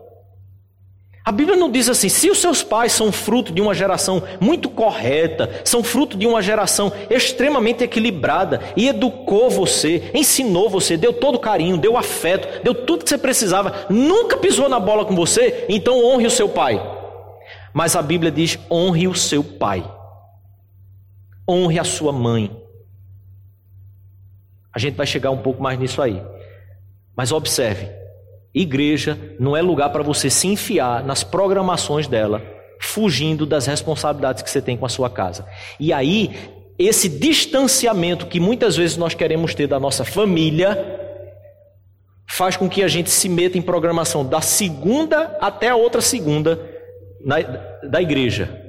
A 1.25 1.33
Bíblia 1.33 1.57
não 1.57 1.71
diz 1.71 1.89
assim: 1.89 2.11
se 2.11 2.31
os 2.31 2.39
seus 2.39 2.63
pais 2.63 2.93
são 2.93 3.11
fruto 3.11 3.51
de 3.51 3.63
uma 3.63 3.75
geração 3.75 4.23
muito 4.39 4.69
correta, 4.69 5.63
são 5.65 5.83
fruto 5.83 6.19
de 6.19 6.27
uma 6.27 6.43
geração 6.43 6.93
extremamente 7.09 7.83
equilibrada 7.83 8.61
e 8.77 8.89
educou 8.89 9.49
você, 9.49 10.11
ensinou 10.13 10.69
você, 10.69 10.99
deu 10.99 11.15
todo 11.15 11.39
carinho, 11.39 11.79
deu 11.79 11.97
afeto, 11.97 12.63
deu 12.63 12.75
tudo 12.75 13.05
que 13.05 13.09
você 13.09 13.17
precisava, 13.17 13.87
nunca 13.89 14.37
pisou 14.37 14.69
na 14.69 14.79
bola 14.79 15.07
com 15.07 15.17
você, 15.17 15.65
então 15.67 16.05
honre 16.05 16.27
o 16.27 16.31
seu 16.31 16.49
pai. 16.49 16.81
Mas 17.73 17.97
a 17.97 18.03
Bíblia 18.03 18.31
diz: 18.31 18.59
honre 18.71 19.09
o 19.09 19.15
seu 19.15 19.43
pai, 19.43 19.83
honre 21.49 21.79
a 21.79 21.85
sua 21.85 22.13
mãe. 22.13 22.55
A 24.75 24.79
gente 24.79 24.97
vai 24.97 25.07
chegar 25.07 25.31
um 25.31 25.39
pouco 25.39 25.63
mais 25.63 25.79
nisso 25.79 26.03
aí. 26.03 26.23
Mas 27.17 27.33
observe, 27.33 27.89
igreja 28.55 29.19
não 29.39 29.57
é 29.57 29.61
lugar 29.61 29.91
para 29.91 30.03
você 30.03 30.31
se 30.31 30.47
enfiar 30.47 31.03
nas 31.03 31.25
programações 31.25 32.07
dela, 32.07 32.43
fugindo 32.81 33.45
das 33.45 33.67
responsabilidades 33.67 34.43
que 34.43 34.51
você 34.51 34.63
tem 34.63 34.77
com 34.77 34.87
a 34.87 34.89
sua 34.89 35.11
casa. 35.11 35.47
E 35.81 35.93
aí, 35.93 36.31
esse 36.79 37.09
distanciamento 37.09 38.27
que 38.27 38.39
muitas 38.39 38.77
vezes 38.77 38.97
nós 38.97 39.15
queremos 39.15 39.55
ter 39.55 39.67
da 39.67 39.81
nossa 39.81 40.05
família, 40.05 41.01
faz 42.27 42.57
com 42.57 42.69
que 42.69 42.83
a 42.83 42.89
gente 42.89 43.11
se 43.11 43.29
meta 43.29 43.59
em 43.59 43.63
programação 43.63 44.25
da 44.25 44.41
segunda 44.41 45.37
até 45.41 45.69
a 45.69 45.77
outra 45.77 46.01
segunda 46.01 46.61
na, 47.25 47.37
da 47.83 48.01
igreja. 48.01 48.61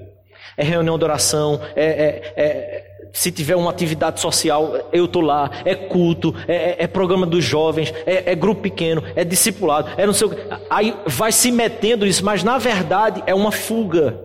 É 0.57 0.63
reunião 0.63 0.97
de 0.97 1.03
oração, 1.03 1.59
é, 1.75 1.85
é, 1.85 2.33
é 2.37 2.94
se 3.15 3.31
tiver 3.31 3.55
uma 3.55 3.71
atividade 3.71 4.19
social, 4.19 4.89
eu 4.91 5.05
estou 5.05 5.21
lá, 5.21 5.49
é 5.63 5.73
culto, 5.73 6.35
é, 6.49 6.55
é, 6.55 6.75
é 6.79 6.87
programa 6.87 7.25
dos 7.25 7.45
jovens, 7.45 7.93
é, 8.05 8.33
é, 8.33 8.35
grupo 8.35 8.63
pequeno, 8.63 9.01
é 9.15 9.23
discipulado, 9.23 9.89
é 9.95 10.05
não 10.05 10.13
sei 10.13 10.27
o 10.27 10.29
que. 10.31 10.37
Aí 10.69 10.93
vai 11.07 11.31
se 11.31 11.49
metendo 11.49 12.05
isso, 12.05 12.25
mas 12.25 12.43
na 12.43 12.57
verdade 12.57 13.23
é 13.25 13.33
uma 13.33 13.53
fuga. 13.53 14.21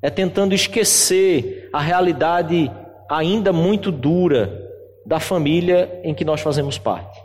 É 0.00 0.10
tentando 0.10 0.54
esquecer 0.54 1.68
a 1.72 1.80
realidade 1.80 2.70
ainda 3.10 3.52
muito 3.52 3.90
dura 3.90 4.62
da 5.04 5.18
família 5.18 6.00
em 6.04 6.14
que 6.14 6.24
nós 6.24 6.40
fazemos 6.40 6.78
parte. 6.78 7.20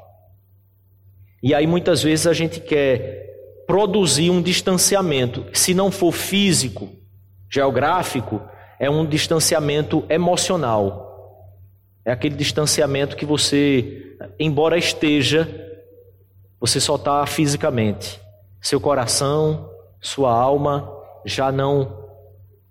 E 1.44 1.54
aí 1.54 1.68
muitas 1.68 2.02
vezes 2.02 2.26
a 2.26 2.34
gente 2.34 2.60
quer 2.60 3.28
produzir 3.68 4.32
um 4.32 4.42
distanciamento, 4.42 5.46
se 5.54 5.76
não 5.76 5.92
for 5.92 6.12
físico, 6.12 6.90
geográfico, 7.48 8.42
é 8.80 8.90
um 8.90 9.06
distanciamento 9.06 10.06
emocional. 10.10 11.08
É 12.06 12.12
aquele 12.12 12.36
distanciamento 12.36 13.18
que 13.18 13.26
você, 13.26 14.16
embora 14.40 14.78
esteja, 14.78 15.48
você 16.60 16.80
só 16.80 16.96
está 16.96 17.26
fisicamente. 17.26 18.20
Seu 18.62 18.80
coração, 18.80 19.70
sua 20.02 20.32
alma 20.32 20.90
já 21.26 21.52
não 21.52 22.08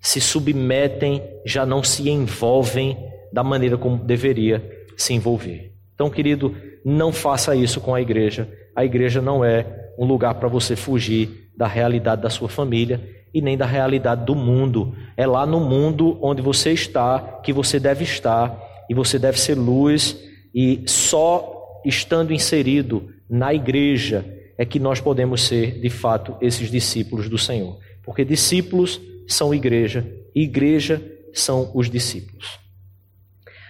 se 0.00 0.20
submetem, 0.20 1.22
já 1.44 1.66
não 1.66 1.82
se 1.82 2.08
envolvem 2.08 2.96
da 3.32 3.44
maneira 3.44 3.76
como 3.76 3.98
deveria 3.98 4.86
se 4.96 5.12
envolver. 5.12 5.74
Então, 5.94 6.08
querido, 6.08 6.56
não 6.84 7.12
faça 7.12 7.54
isso 7.54 7.80
com 7.80 7.94
a 7.94 8.00
igreja. 8.00 8.48
A 8.74 8.84
igreja 8.84 9.20
não 9.20 9.44
é 9.44 9.92
um 9.98 10.06
lugar 10.06 10.34
para 10.34 10.48
você 10.48 10.74
fugir 10.74 11.50
da 11.56 11.66
realidade 11.66 12.22
da 12.22 12.30
sua 12.30 12.48
família 12.48 13.17
e 13.32 13.40
nem 13.40 13.56
da 13.56 13.66
realidade 13.66 14.24
do 14.24 14.34
mundo. 14.34 14.94
É 15.16 15.26
lá 15.26 15.46
no 15.46 15.60
mundo 15.60 16.18
onde 16.22 16.42
você 16.42 16.72
está 16.72 17.40
que 17.42 17.52
você 17.52 17.78
deve 17.78 18.04
estar 18.04 18.58
e 18.88 18.94
você 18.94 19.18
deve 19.18 19.38
ser 19.38 19.54
luz 19.54 20.16
e 20.54 20.82
só 20.86 21.80
estando 21.84 22.32
inserido 22.32 23.10
na 23.28 23.52
igreja 23.52 24.24
é 24.56 24.64
que 24.64 24.78
nós 24.80 25.00
podemos 25.00 25.42
ser 25.42 25.80
de 25.80 25.90
fato 25.90 26.36
esses 26.40 26.70
discípulos 26.70 27.28
do 27.28 27.38
Senhor. 27.38 27.78
Porque 28.04 28.24
discípulos 28.24 29.00
são 29.26 29.54
igreja, 29.54 30.06
igreja 30.34 31.00
são 31.32 31.70
os 31.74 31.88
discípulos. 31.88 32.58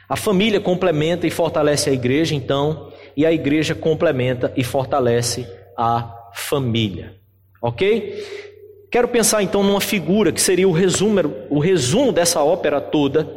A 0.08 0.16
família 0.16 0.60
complementa 0.60 1.26
e 1.26 1.30
fortalece 1.30 1.90
a 1.90 1.92
igreja, 1.92 2.34
então, 2.34 2.90
e 3.14 3.26
a 3.26 3.32
igreja 3.32 3.74
complementa 3.74 4.50
e 4.56 4.64
fortalece 4.64 5.46
a 5.76 6.30
família. 6.32 7.16
Ok? 7.60 8.14
Quero 8.90 9.08
pensar 9.08 9.42
então 9.42 9.62
numa 9.62 9.80
figura 9.80 10.32
que 10.32 10.40
seria 10.40 10.66
o 10.66 10.72
resumo, 10.72 11.20
o 11.50 11.58
resumo 11.58 12.10
dessa 12.10 12.42
ópera 12.42 12.80
toda, 12.80 13.28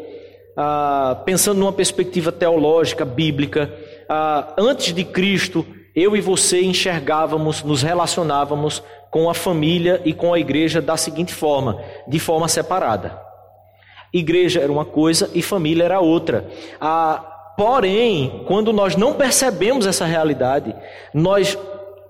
ah, 0.56 1.22
pensando 1.26 1.60
numa 1.60 1.74
perspectiva 1.74 2.32
teológica, 2.32 3.04
bíblica. 3.04 3.74
Ah, 4.08 4.54
antes 4.58 4.94
de 4.94 5.04
Cristo, 5.04 5.66
eu 5.94 6.16
e 6.16 6.22
você 6.22 6.62
enxergávamos, 6.62 7.64
nos 7.64 7.82
relacionávamos 7.82 8.82
com 9.10 9.30
a 9.30 9.34
família 9.34 10.02
e 10.06 10.14
com 10.14 10.34
a 10.34 10.40
igreja 10.40 10.82
da 10.82 10.96
seguinte 10.96 11.34
forma, 11.34 11.84
de 12.08 12.18
forma 12.18 12.48
separada. 12.48 13.20
Igreja 14.14 14.62
era 14.62 14.72
uma 14.72 14.86
coisa 14.86 15.30
e 15.34 15.42
família 15.42 15.84
era 15.84 16.00
outra. 16.00 16.48
Ah, 16.80 17.54
porém, 17.58 18.46
quando 18.48 18.72
nós 18.72 18.96
não 18.96 19.16
percebemos 19.16 19.86
essa 19.86 20.06
realidade, 20.06 20.74
nós 21.14 21.58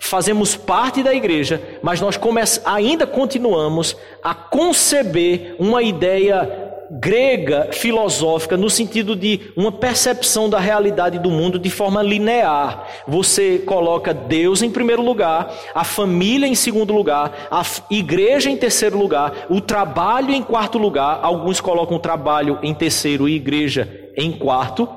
fazemos 0.02 0.56
parte 0.56 1.04
da 1.04 1.14
igreja, 1.14 1.62
mas 1.84 2.02
nós 2.02 2.20
ainda 2.66 3.06
continuamos 3.06 3.96
a 4.24 4.34
conceber 4.34 5.56
uma 5.60 5.84
ideia 5.84 6.72
grega 6.90 7.70
filosófica 7.72 8.58
no 8.58 8.70
sentido 8.70 9.16
de 9.16 9.54
uma 9.56 9.72
percepção 9.72 10.50
da 10.50 10.60
realidade 10.60 11.20
do 11.20 11.30
mundo 11.30 11.60
de 11.60 11.70
forma 11.70 12.02
linear. 12.02 12.86
Você 13.08 13.60
coloca 13.60 14.12
Deus 14.12 14.64
em 14.64 14.72
primeiro 14.72 15.04
lugar, 15.04 15.54
a 15.74 15.84
família 15.84 16.48
em 16.48 16.56
segundo 16.56 16.92
lugar, 16.92 17.48
a 17.52 17.62
igreja 17.90 18.50
em 18.50 18.58
terceiro 18.58 18.98
lugar, 18.98 19.46
o 19.52 19.62
trabalho 19.62 20.34
em 20.34 20.42
quarto 20.42 20.80
lugar. 20.80 21.20
Alguns 21.22 21.62
colocam 21.62 21.98
o 21.98 22.02
trabalho 22.02 22.58
em 22.64 22.74
terceiro 22.74 23.30
e 23.30 23.36
igreja 23.36 23.88
em 24.18 24.32
quarto, 24.32 24.90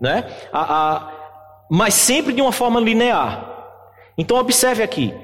né? 0.00 0.24
A, 0.50 0.94
a, 0.94 1.12
mas 1.70 1.92
sempre 1.92 2.32
de 2.32 2.40
uma 2.40 2.52
forma 2.52 2.80
linear. 2.80 3.55
Então 4.16 4.36
observe 4.38 4.82
aqui. 4.82 5.14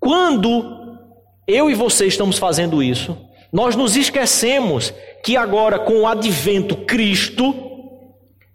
Quando 0.00 0.98
eu 1.46 1.70
e 1.70 1.74
você 1.74 2.06
estamos 2.06 2.38
fazendo 2.38 2.82
isso, 2.82 3.16
nós 3.52 3.76
nos 3.76 3.96
esquecemos 3.96 4.92
que 5.22 5.36
agora 5.36 5.78
com 5.78 6.00
o 6.00 6.06
advento 6.06 6.76
Cristo, 6.76 7.54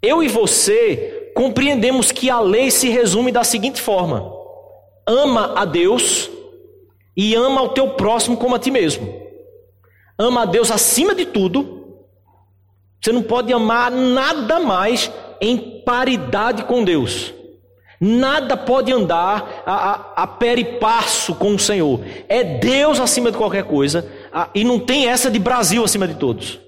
eu 0.01 0.23
e 0.23 0.27
você 0.27 1.31
compreendemos 1.36 2.12
que 2.12 2.29
a 2.29 2.39
lei 2.39 2.71
se 2.71 2.89
resume 2.89 3.31
da 3.31 3.43
seguinte 3.43 3.81
forma: 3.81 4.31
ama 5.07 5.53
a 5.55 5.65
Deus 5.65 6.29
e 7.15 7.36
ama 7.36 7.62
o 7.62 7.69
teu 7.69 7.91
próximo 7.91 8.38
como 8.38 8.55
a 8.55 8.60
ti 8.60 8.71
mesmo. 8.71 9.27
Ama 10.17 10.41
a 10.41 10.45
Deus 10.45 10.71
acima 10.71 11.13
de 11.13 11.25
tudo. 11.25 11.77
Você 12.99 13.12
não 13.12 13.21
pode 13.21 13.53
amar 13.53 13.91
nada 13.91 14.60
mais 14.60 15.12
em 15.39 15.81
paridade 15.86 16.63
com 16.63 16.83
Deus. 16.83 17.33
Nada 17.99 18.55
pode 18.55 18.91
andar 18.91 19.63
a, 19.65 19.73
a, 19.73 20.23
a 20.23 20.27
peripasso 20.27 21.33
com 21.33 21.55
o 21.55 21.60
Senhor. 21.60 22.01
É 22.29 22.43
Deus 22.43 22.99
acima 22.99 23.31
de 23.31 23.38
qualquer 23.38 23.63
coisa. 23.63 24.07
A, 24.31 24.49
e 24.53 24.63
não 24.63 24.79
tem 24.79 25.07
essa 25.07 25.31
de 25.31 25.39
Brasil 25.39 25.83
acima 25.83 26.07
de 26.07 26.15
todos. 26.15 26.60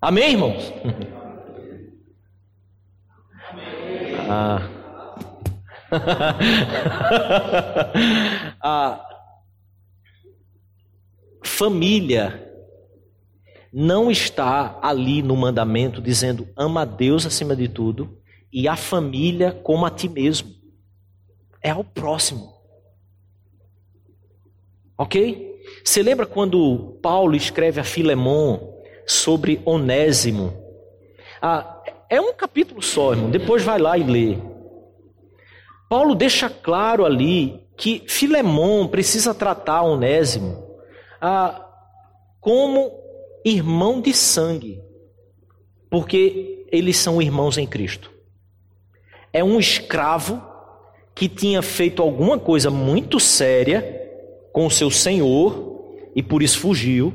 Amém, 0.00 0.32
irmãos? 0.32 0.72
Ah. 4.28 4.68
a 8.62 9.00
família 11.44 12.44
não 13.72 14.10
está 14.10 14.78
ali 14.82 15.22
no 15.22 15.36
mandamento 15.36 16.00
dizendo 16.00 16.48
ama 16.56 16.82
a 16.82 16.84
Deus 16.84 17.26
acima 17.26 17.54
de 17.54 17.68
tudo 17.68 18.18
e 18.54 18.68
a 18.68 18.76
família 18.76 19.50
como 19.50 19.84
a 19.84 19.90
ti 19.90 20.08
mesmo. 20.08 20.54
É 21.60 21.70
ao 21.70 21.82
próximo. 21.82 22.54
Ok? 24.96 25.60
Você 25.82 26.04
lembra 26.04 26.24
quando 26.24 26.96
Paulo 27.02 27.34
escreve 27.34 27.80
a 27.80 27.84
Filemon 27.84 28.60
sobre 29.04 29.60
Onésimo? 29.64 30.54
Ah, 31.42 31.82
é 32.08 32.20
um 32.20 32.32
capítulo 32.32 32.80
só, 32.80 33.10
irmão. 33.10 33.28
Depois 33.28 33.64
vai 33.64 33.80
lá 33.80 33.98
e 33.98 34.04
lê. 34.04 34.38
Paulo 35.88 36.14
deixa 36.14 36.48
claro 36.48 37.04
ali 37.04 37.66
que 37.76 38.04
Filemon 38.06 38.86
precisa 38.86 39.34
tratar 39.34 39.82
Onésimo 39.82 40.64
ah, 41.20 41.68
como 42.40 42.92
irmão 43.44 44.00
de 44.00 44.14
sangue, 44.14 44.80
porque 45.90 46.68
eles 46.70 46.96
são 46.96 47.20
irmãos 47.20 47.58
em 47.58 47.66
Cristo 47.66 48.13
é 49.34 49.42
um 49.42 49.58
escravo 49.58 50.40
que 51.12 51.28
tinha 51.28 51.60
feito 51.60 52.00
alguma 52.00 52.38
coisa 52.38 52.70
muito 52.70 53.18
séria 53.18 54.00
com 54.52 54.64
o 54.64 54.70
seu 54.70 54.90
senhor 54.92 55.98
e 56.14 56.22
por 56.22 56.40
isso 56.40 56.60
fugiu. 56.60 57.12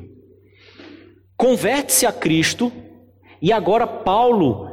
Converte-se 1.38 2.06
a 2.06 2.12
Cristo 2.12 2.70
e 3.42 3.54
agora 3.54 3.88
Paulo 3.88 4.68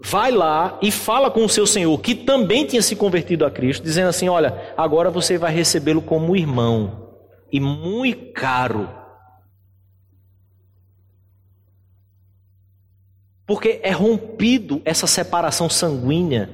vai 0.00 0.30
lá 0.30 0.78
e 0.80 0.92
fala 0.92 1.32
com 1.32 1.44
o 1.44 1.48
seu 1.48 1.66
senhor, 1.66 1.98
que 2.00 2.14
também 2.14 2.64
tinha 2.64 2.82
se 2.82 2.94
convertido 2.94 3.44
a 3.44 3.50
Cristo, 3.50 3.82
dizendo 3.82 4.08
assim: 4.08 4.28
Olha, 4.28 4.72
agora 4.76 5.10
você 5.10 5.36
vai 5.36 5.52
recebê-lo 5.52 6.00
como 6.00 6.36
irmão 6.36 7.10
e 7.52 7.58
muito 7.58 8.32
caro. 8.32 8.88
Porque 13.52 13.80
é 13.82 13.90
rompido 13.90 14.80
essa 14.82 15.06
separação 15.06 15.68
sanguínea 15.68 16.48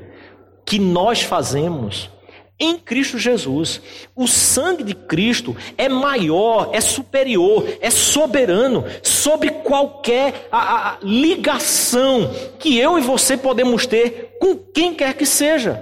que 0.67 0.81
nós 0.81 1.23
fazemos 1.23 2.11
em 2.59 2.77
Cristo 2.77 3.17
Jesus. 3.17 3.81
O 4.17 4.27
sangue 4.27 4.83
de 4.83 4.97
Cristo 4.97 5.57
é 5.77 5.89
maior, 5.89 6.71
é 6.73 6.81
superior, 6.81 7.65
é 7.81 7.89
soberano 7.89 8.85
sobre 9.01 9.51
qualquer 9.51 10.49
a, 10.51 10.89
a, 10.89 10.99
ligação 11.01 12.35
que 12.59 12.77
eu 12.77 12.99
e 12.99 13.01
você 13.01 13.37
podemos 13.37 13.87
ter 13.87 14.37
com 14.41 14.57
quem 14.57 14.93
quer 14.93 15.15
que 15.15 15.25
seja. 15.25 15.81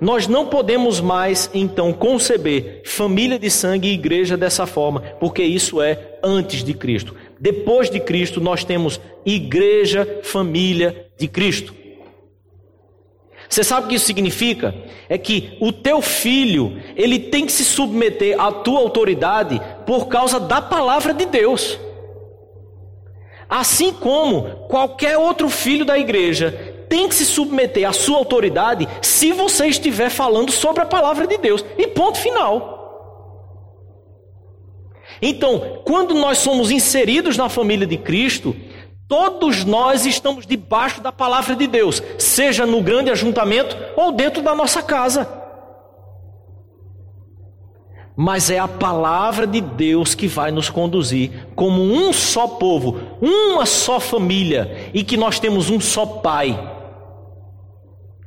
Nós 0.00 0.26
não 0.26 0.46
podemos 0.46 1.00
mais, 1.00 1.48
então, 1.54 1.92
conceber 1.92 2.82
família 2.84 3.38
de 3.38 3.52
sangue 3.52 3.86
e 3.86 3.94
igreja 3.94 4.36
dessa 4.36 4.66
forma, 4.66 5.00
porque 5.20 5.44
isso 5.44 5.80
é 5.80 6.18
antes 6.24 6.64
de 6.64 6.74
Cristo. 6.74 7.14
Depois 7.40 7.88
de 7.88 8.00
Cristo, 8.00 8.40
nós 8.40 8.64
temos 8.64 9.00
igreja, 9.24 10.20
família 10.22 11.08
de 11.16 11.28
Cristo. 11.28 11.74
Você 13.48 13.64
sabe 13.64 13.86
o 13.86 13.88
que 13.88 13.94
isso 13.94 14.04
significa? 14.04 14.74
É 15.08 15.16
que 15.16 15.56
o 15.60 15.72
teu 15.72 16.02
filho, 16.02 16.80
ele 16.94 17.18
tem 17.18 17.46
que 17.46 17.52
se 17.52 17.64
submeter 17.64 18.38
à 18.38 18.52
tua 18.52 18.80
autoridade 18.80 19.60
por 19.86 20.06
causa 20.08 20.38
da 20.38 20.60
palavra 20.60 21.14
de 21.14 21.24
Deus. 21.24 21.78
Assim 23.48 23.92
como 23.92 24.66
qualquer 24.68 25.16
outro 25.16 25.48
filho 25.48 25.84
da 25.84 25.98
igreja 25.98 26.76
tem 26.90 27.08
que 27.08 27.14
se 27.14 27.24
submeter 27.24 27.88
à 27.88 27.92
sua 27.92 28.18
autoridade 28.18 28.86
se 29.00 29.32
você 29.32 29.66
estiver 29.66 30.10
falando 30.10 30.50
sobre 30.50 30.82
a 30.82 30.86
palavra 30.86 31.26
de 31.26 31.38
Deus. 31.38 31.64
E 31.78 31.86
ponto 31.86 32.18
final. 32.18 32.77
Então, 35.20 35.80
quando 35.84 36.14
nós 36.14 36.38
somos 36.38 36.70
inseridos 36.70 37.36
na 37.36 37.48
família 37.48 37.86
de 37.86 37.96
Cristo, 37.96 38.54
todos 39.08 39.64
nós 39.64 40.06
estamos 40.06 40.46
debaixo 40.46 41.00
da 41.00 41.10
palavra 41.10 41.56
de 41.56 41.66
Deus, 41.66 42.02
seja 42.18 42.66
no 42.66 42.82
grande 42.82 43.10
ajuntamento 43.10 43.76
ou 43.96 44.12
dentro 44.12 44.42
da 44.42 44.54
nossa 44.54 44.82
casa. 44.82 45.28
Mas 48.20 48.50
é 48.50 48.58
a 48.58 48.66
palavra 48.66 49.46
de 49.46 49.60
Deus 49.60 50.14
que 50.14 50.26
vai 50.26 50.50
nos 50.50 50.68
conduzir 50.68 51.46
como 51.54 51.80
um 51.80 52.12
só 52.12 52.48
povo, 52.48 53.00
uma 53.20 53.64
só 53.64 54.00
família 54.00 54.90
e 54.92 55.04
que 55.04 55.16
nós 55.16 55.38
temos 55.38 55.70
um 55.70 55.80
só 55.80 56.04
Pai. 56.04 56.77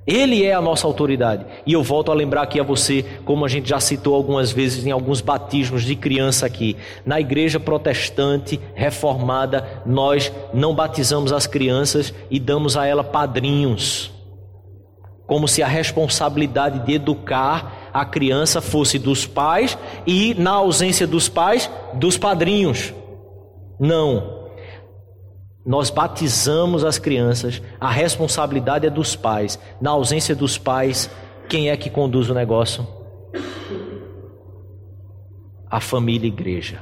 Ele 0.05 0.43
é 0.43 0.53
a 0.53 0.61
nossa 0.61 0.87
autoridade. 0.87 1.45
E 1.65 1.73
eu 1.73 1.83
volto 1.83 2.11
a 2.11 2.15
lembrar 2.15 2.41
aqui 2.41 2.59
a 2.59 2.63
você, 2.63 3.05
como 3.23 3.45
a 3.45 3.47
gente 3.47 3.69
já 3.69 3.79
citou 3.79 4.15
algumas 4.15 4.51
vezes 4.51 4.85
em 4.85 4.91
alguns 4.91 5.21
batismos 5.21 5.83
de 5.83 5.95
criança 5.95 6.45
aqui. 6.45 6.75
Na 7.05 7.19
igreja 7.19 7.59
protestante 7.59 8.59
reformada, 8.73 9.83
nós 9.85 10.31
não 10.53 10.73
batizamos 10.73 11.31
as 11.31 11.45
crianças 11.45 12.13
e 12.31 12.39
damos 12.39 12.75
a 12.75 12.85
ela 12.85 13.03
padrinhos. 13.03 14.11
Como 15.27 15.47
se 15.47 15.61
a 15.61 15.67
responsabilidade 15.67 16.79
de 16.79 16.93
educar 16.93 17.89
a 17.93 18.03
criança 18.03 18.59
fosse 18.59 18.97
dos 18.97 19.27
pais 19.27 19.77
e, 20.05 20.33
na 20.33 20.51
ausência 20.51 21.05
dos 21.05 21.29
pais, 21.29 21.69
dos 21.93 22.17
padrinhos. 22.17 22.93
Não. 23.79 24.40
Nós 25.65 25.89
batizamos 25.91 26.83
as 26.83 26.97
crianças, 26.97 27.61
a 27.79 27.89
responsabilidade 27.89 28.87
é 28.87 28.89
dos 28.89 29.15
pais. 29.15 29.59
Na 29.79 29.91
ausência 29.91 30.35
dos 30.35 30.57
pais, 30.57 31.09
quem 31.47 31.69
é 31.69 31.77
que 31.77 31.89
conduz 31.89 32.29
o 32.29 32.33
negócio? 32.33 32.87
A 35.69 35.79
família 35.79 36.27
igreja, 36.27 36.81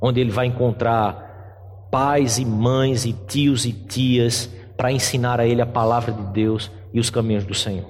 onde 0.00 0.20
ele 0.20 0.30
vai 0.30 0.46
encontrar 0.46 1.88
pais 1.90 2.38
e 2.38 2.44
mães 2.44 3.04
e 3.04 3.12
tios 3.12 3.64
e 3.64 3.72
tias 3.72 4.50
para 4.76 4.90
ensinar 4.90 5.38
a 5.38 5.46
ele 5.46 5.62
a 5.62 5.66
palavra 5.66 6.12
de 6.12 6.22
Deus 6.32 6.70
e 6.92 6.98
os 6.98 7.10
caminhos 7.10 7.44
do 7.44 7.54
Senhor. 7.54 7.88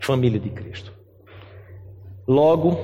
Família 0.00 0.40
de 0.40 0.50
Cristo. 0.50 0.92
Logo, 2.26 2.76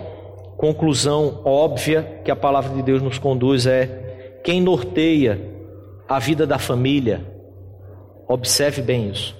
conclusão 0.56 1.40
óbvia 1.44 2.20
que 2.24 2.30
a 2.30 2.36
palavra 2.36 2.72
de 2.74 2.82
Deus 2.82 3.02
nos 3.02 3.18
conduz 3.18 3.66
é: 3.66 4.40
quem 4.44 4.60
norteia 4.60 5.55
a 6.08 6.18
vida 6.18 6.46
da 6.46 6.58
família, 6.58 7.26
observe 8.28 8.80
bem 8.80 9.10
isso. 9.10 9.36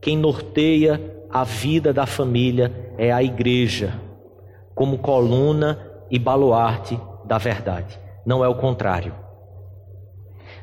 Quem 0.00 0.16
norteia 0.16 1.00
a 1.30 1.42
vida 1.42 1.92
da 1.92 2.06
família 2.06 2.72
é 2.96 3.12
a 3.12 3.22
igreja, 3.22 3.94
como 4.74 4.98
coluna 4.98 5.78
e 6.10 6.18
baluarte 6.18 6.98
da 7.24 7.38
verdade. 7.38 7.98
Não 8.24 8.44
é 8.44 8.48
o 8.48 8.54
contrário. 8.54 9.14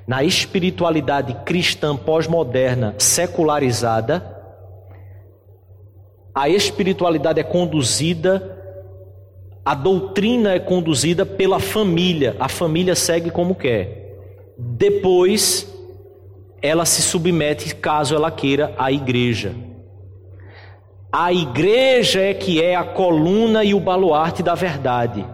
Na 0.07 0.23
espiritualidade 0.23 1.33
cristã 1.45 1.95
pós-moderna 1.95 2.95
secularizada, 2.97 4.39
a 6.33 6.47
espiritualidade 6.47 7.39
é 7.39 7.43
conduzida, 7.43 8.57
a 9.65 9.75
doutrina 9.75 10.53
é 10.53 10.59
conduzida 10.59 11.25
pela 11.25 11.59
família. 11.59 12.35
A 12.39 12.47
família 12.47 12.95
segue 12.95 13.29
como 13.29 13.53
quer 13.53 14.00
depois 14.63 15.67
ela 16.61 16.85
se 16.85 17.01
submete, 17.01 17.73
caso 17.75 18.13
ela 18.13 18.29
queira, 18.29 18.75
à 18.77 18.91
igreja. 18.91 19.55
A 21.11 21.33
igreja 21.33 22.21
é 22.21 22.33
que 22.33 22.61
é 22.61 22.75
a 22.75 22.83
coluna 22.83 23.63
e 23.63 23.73
o 23.73 23.79
baluarte 23.79 24.43
da 24.43 24.53
verdade. 24.53 25.25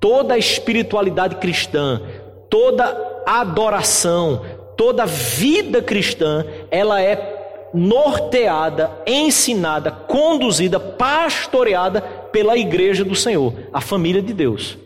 Toda 0.00 0.34
a 0.34 0.38
espiritualidade 0.38 1.36
cristã, 1.36 2.02
toda 2.50 3.22
adoração, 3.24 4.42
toda 4.76 5.06
vida 5.06 5.80
cristã, 5.80 6.44
ela 6.70 7.00
é 7.00 7.70
norteada, 7.72 8.90
ensinada, 9.06 9.92
conduzida, 9.92 10.80
pastoreada 10.80 12.00
pela 12.32 12.56
igreja 12.56 13.04
do 13.04 13.14
Senhor, 13.14 13.54
a 13.72 13.80
família 13.80 14.20
de 14.20 14.32
Deus. 14.32 14.76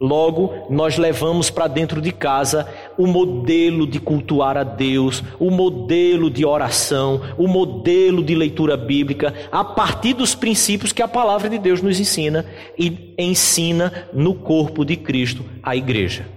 Logo, 0.00 0.66
nós 0.70 0.96
levamos 0.96 1.50
para 1.50 1.66
dentro 1.66 2.00
de 2.00 2.12
casa 2.12 2.68
o 2.96 3.04
modelo 3.04 3.84
de 3.84 3.98
cultuar 3.98 4.56
a 4.56 4.62
Deus, 4.62 5.24
o 5.40 5.50
modelo 5.50 6.30
de 6.30 6.44
oração, 6.46 7.20
o 7.36 7.48
modelo 7.48 8.22
de 8.22 8.32
leitura 8.32 8.76
bíblica, 8.76 9.34
a 9.50 9.64
partir 9.64 10.14
dos 10.14 10.36
princípios 10.36 10.92
que 10.92 11.02
a 11.02 11.08
palavra 11.08 11.50
de 11.50 11.58
Deus 11.58 11.82
nos 11.82 11.98
ensina 11.98 12.46
e 12.78 13.12
ensina 13.18 14.08
no 14.12 14.34
corpo 14.34 14.84
de 14.84 14.94
Cristo, 14.94 15.44
a 15.64 15.74
igreja. 15.74 16.28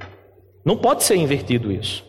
Não 0.65 0.76
pode 0.76 1.04
ser 1.04 1.17
invertido 1.17 1.71
isso. 1.71 2.04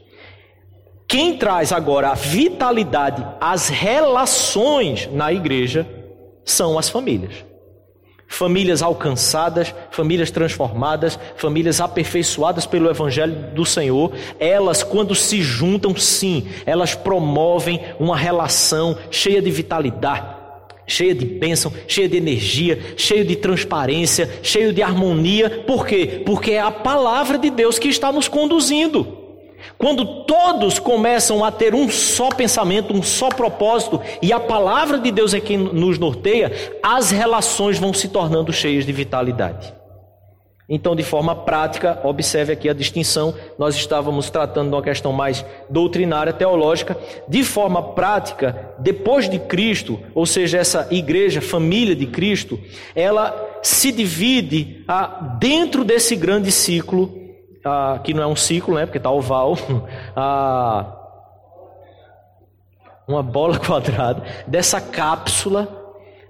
Quem 1.06 1.36
traz 1.36 1.70
agora 1.70 2.12
a 2.12 2.14
vitalidade, 2.14 3.26
as 3.38 3.68
relações 3.68 5.06
na 5.12 5.30
igreja, 5.30 5.86
são 6.46 6.78
as 6.78 6.88
famílias 6.88 7.51
famílias 8.32 8.80
alcançadas, 8.80 9.74
famílias 9.90 10.30
transformadas, 10.30 11.18
famílias 11.36 11.82
aperfeiçoadas 11.82 12.64
pelo 12.64 12.88
Evangelho 12.88 13.34
do 13.54 13.66
Senhor, 13.66 14.10
elas, 14.40 14.82
quando 14.82 15.14
se 15.14 15.42
juntam, 15.42 15.94
sim, 15.94 16.46
elas 16.64 16.94
promovem 16.94 17.78
uma 18.00 18.16
relação 18.16 18.96
cheia 19.10 19.42
de 19.42 19.50
vitalidade. 19.50 20.40
Cheia 20.86 21.14
de 21.14 21.26
bênção, 21.26 21.72
cheia 21.86 22.08
de 22.08 22.16
energia, 22.16 22.80
cheia 22.96 23.24
de 23.24 23.36
transparência, 23.36 24.28
cheio 24.42 24.72
de 24.72 24.82
harmonia. 24.82 25.62
Por 25.66 25.86
quê? 25.86 26.22
Porque 26.24 26.52
é 26.52 26.60
a 26.60 26.70
palavra 26.70 27.36
de 27.38 27.50
Deus 27.50 27.78
que 27.78 27.88
está 27.88 28.10
nos 28.10 28.28
conduzindo. 28.28 29.21
Quando 29.82 30.22
todos 30.22 30.78
começam 30.78 31.44
a 31.44 31.50
ter 31.50 31.74
um 31.74 31.90
só 31.90 32.28
pensamento, 32.28 32.94
um 32.94 33.02
só 33.02 33.28
propósito, 33.30 34.00
e 34.22 34.32
a 34.32 34.38
palavra 34.38 34.96
de 34.96 35.10
Deus 35.10 35.34
é 35.34 35.40
quem 35.40 35.58
nos 35.58 35.98
norteia, 35.98 36.52
as 36.80 37.10
relações 37.10 37.80
vão 37.80 37.92
se 37.92 38.06
tornando 38.06 38.52
cheias 38.52 38.86
de 38.86 38.92
vitalidade. 38.92 39.74
Então, 40.68 40.94
de 40.94 41.02
forma 41.02 41.34
prática, 41.34 42.00
observe 42.04 42.52
aqui 42.52 42.68
a 42.68 42.72
distinção. 42.72 43.34
Nós 43.58 43.74
estávamos 43.74 44.30
tratando 44.30 44.68
de 44.68 44.76
uma 44.76 44.82
questão 44.82 45.12
mais 45.12 45.44
doutrinária, 45.68 46.32
teológica. 46.32 46.96
De 47.26 47.42
forma 47.42 47.82
prática, 47.82 48.72
depois 48.78 49.28
de 49.28 49.40
Cristo, 49.40 49.98
ou 50.14 50.24
seja, 50.24 50.58
essa 50.58 50.86
igreja, 50.92 51.40
família 51.40 51.96
de 51.96 52.06
Cristo, 52.06 52.56
ela 52.94 53.58
se 53.64 53.90
divide 53.90 54.84
ah, 54.86 55.36
dentro 55.40 55.82
desse 55.82 56.14
grande 56.14 56.52
ciclo 56.52 57.21
ah, 57.64 58.00
que 58.02 58.12
não 58.14 58.22
é 58.22 58.26
um 58.26 58.36
ciclo, 58.36 58.74
né, 58.74 58.86
porque 58.86 58.98
está 58.98 59.10
oval, 59.10 59.56
ah, 60.16 60.98
uma 63.06 63.22
bola 63.22 63.58
quadrada, 63.64 64.22
dessa 64.46 64.80
cápsula. 64.80 65.80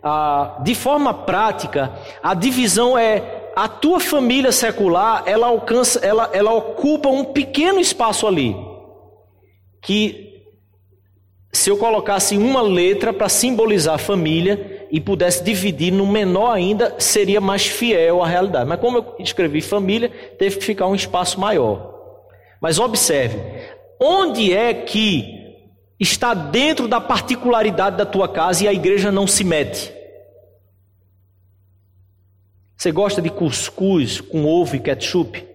Ah, 0.03 0.59
de 0.65 0.75
forma 0.75 1.15
prática, 1.15 1.93
a 2.23 2.35
divisão 2.35 2.99
é 2.99 3.51
a 3.55 3.69
tua 3.69 4.01
família 4.01 4.51
secular, 4.51 5.23
ela 5.27 5.47
alcança, 5.47 6.01
ela, 6.01 6.31
ela 6.33 6.53
ocupa 6.53 7.09
um 7.09 7.25
pequeno 7.25 7.79
espaço 7.79 8.27
ali, 8.27 8.57
que 9.81 10.33
se 11.53 11.71
eu 11.71 11.77
colocasse 11.77 12.37
uma 12.37 12.63
letra 12.63 13.13
para 13.13 13.29
simbolizar 13.29 13.99
família, 13.99 14.72
e 14.93 15.01
pudesse 15.01 15.43
dividir 15.43 15.91
no 15.91 16.07
menor 16.07 16.53
ainda, 16.53 16.95
seria 16.99 17.41
mais 17.41 17.67
fiel 17.67 18.23
à 18.23 18.29
realidade. 18.29 18.69
Mas 18.69 18.79
como 18.79 18.99
eu 18.99 19.17
escrevi 19.19 19.63
família, 19.63 20.11
teve 20.39 20.59
que 20.59 20.65
ficar 20.67 20.87
um 20.87 20.95
espaço 20.95 21.41
maior. 21.41 22.21
Mas 22.61 22.79
observe, 22.79 23.39
onde 23.99 24.53
é 24.53 24.75
que 24.75 25.57
está 25.99 26.35
dentro 26.35 26.87
da 26.87 27.01
particularidade 27.01 27.97
da 27.97 28.05
tua 28.05 28.29
casa 28.29 28.65
e 28.65 28.69
a 28.69 28.73
igreja 28.73 29.11
não 29.11 29.27
se 29.27 29.43
mete? 29.43 29.91
Você 32.77 32.93
gosta 32.93 33.23
de 33.23 33.31
cuscuz 33.31 34.21
com 34.21 34.45
ovo 34.45 34.77
e 34.77 34.81
ketchup? 34.81 35.49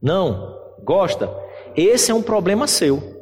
Não? 0.00 0.58
Gosta? 0.82 1.30
Esse 1.76 2.10
é 2.10 2.14
um 2.14 2.22
problema 2.22 2.66
seu. 2.66 3.21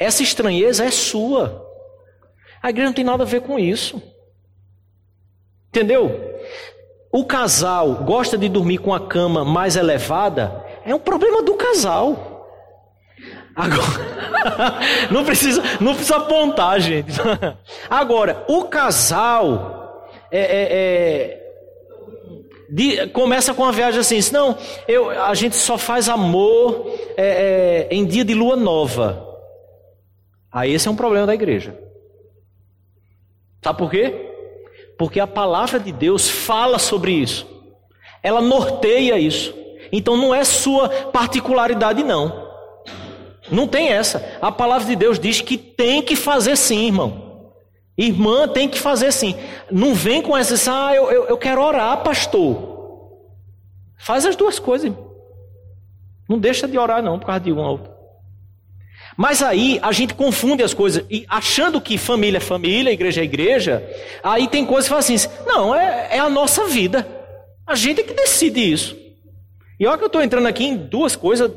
Essa 0.00 0.22
estranheza 0.22 0.86
é 0.86 0.90
sua. 0.90 1.68
A 2.62 2.70
igreja 2.70 2.88
não 2.88 2.94
tem 2.94 3.04
nada 3.04 3.22
a 3.22 3.26
ver 3.26 3.42
com 3.42 3.58
isso. 3.58 4.02
Entendeu? 5.68 6.38
O 7.12 7.24
casal 7.26 7.96
gosta 7.96 8.38
de 8.38 8.48
dormir 8.48 8.78
com 8.78 8.94
a 8.94 9.00
cama 9.00 9.44
mais 9.44 9.76
elevada, 9.76 10.64
é 10.86 10.94
um 10.94 10.98
problema 10.98 11.42
do 11.42 11.54
casal. 11.54 12.48
Agora, 13.54 14.78
não 15.10 15.22
precisa, 15.24 15.62
não 15.80 15.94
precisa 15.94 16.16
apontar, 16.16 16.80
gente. 16.80 17.12
Agora, 17.90 18.44
o 18.48 18.64
casal 18.64 20.08
é, 20.30 20.40
é, 20.40 20.68
é 20.72 21.40
de, 22.70 23.08
começa 23.08 23.52
com 23.52 23.64
uma 23.64 23.72
viagem 23.72 24.00
assim, 24.00 24.18
não, 24.32 24.56
eu, 24.88 25.10
a 25.10 25.34
gente 25.34 25.56
só 25.56 25.76
faz 25.76 26.08
amor 26.08 26.86
é, 27.16 27.88
é, 27.90 27.94
em 27.94 28.06
dia 28.06 28.24
de 28.24 28.32
lua 28.32 28.56
nova. 28.56 29.29
Aí 30.50 30.72
esse 30.72 30.88
é 30.88 30.90
um 30.90 30.96
problema 30.96 31.26
da 31.26 31.34
igreja. 31.34 31.78
Sabe 33.62 33.78
por 33.78 33.90
quê? 33.90 34.30
Porque 34.98 35.20
a 35.20 35.26
palavra 35.26 35.78
de 35.78 35.92
Deus 35.92 36.28
fala 36.28 36.78
sobre 36.78 37.12
isso. 37.12 37.46
Ela 38.22 38.40
norteia 38.40 39.18
isso. 39.18 39.54
Então 39.92 40.16
não 40.16 40.34
é 40.34 40.44
sua 40.44 40.88
particularidade, 40.88 42.02
não. 42.02 42.48
Não 43.50 43.66
tem 43.66 43.88
essa. 43.88 44.38
A 44.40 44.52
palavra 44.52 44.86
de 44.86 44.96
Deus 44.96 45.18
diz 45.18 45.40
que 45.40 45.56
tem 45.56 46.02
que 46.02 46.14
fazer 46.14 46.56
sim, 46.56 46.86
irmão. 46.86 47.52
Irmã 47.96 48.48
tem 48.48 48.68
que 48.68 48.78
fazer 48.78 49.12
sim. 49.12 49.34
Não 49.70 49.94
vem 49.94 50.22
com 50.22 50.36
essa, 50.36 50.54
ah, 50.72 50.94
eu, 50.94 51.10
eu, 51.10 51.24
eu 51.26 51.38
quero 51.38 51.62
orar, 51.62 52.02
pastor. 52.02 52.70
Faz 53.98 54.24
as 54.24 54.36
duas 54.36 54.58
coisas. 54.58 54.92
Não 56.28 56.38
deixa 56.38 56.66
de 56.66 56.78
orar, 56.78 57.02
não, 57.02 57.18
por 57.18 57.26
causa 57.26 57.40
de 57.40 57.52
uma 57.52 57.62
ou 57.62 57.72
outra. 57.72 57.99
Mas 59.16 59.42
aí 59.42 59.78
a 59.82 59.92
gente 59.92 60.14
confunde 60.14 60.62
as 60.62 60.72
coisas, 60.72 61.04
e 61.10 61.24
achando 61.28 61.80
que 61.80 61.98
família 61.98 62.38
é 62.38 62.40
família, 62.40 62.90
igreja 62.90 63.20
é 63.20 63.24
igreja, 63.24 63.84
aí 64.22 64.48
tem 64.48 64.64
coisas 64.64 64.84
que 64.84 64.90
falam 64.90 65.00
assim: 65.00 65.28
não, 65.46 65.74
é, 65.74 66.08
é 66.12 66.18
a 66.18 66.30
nossa 66.30 66.66
vida. 66.66 67.06
A 67.66 67.74
gente 67.74 68.00
é 68.00 68.04
que 68.04 68.14
decide 68.14 68.60
isso. 68.60 68.96
E 69.78 69.86
olha 69.86 69.96
que 69.96 70.04
eu 70.04 70.08
estou 70.08 70.22
entrando 70.22 70.46
aqui 70.46 70.64
em 70.64 70.76
duas 70.76 71.16
coisas, 71.16 71.50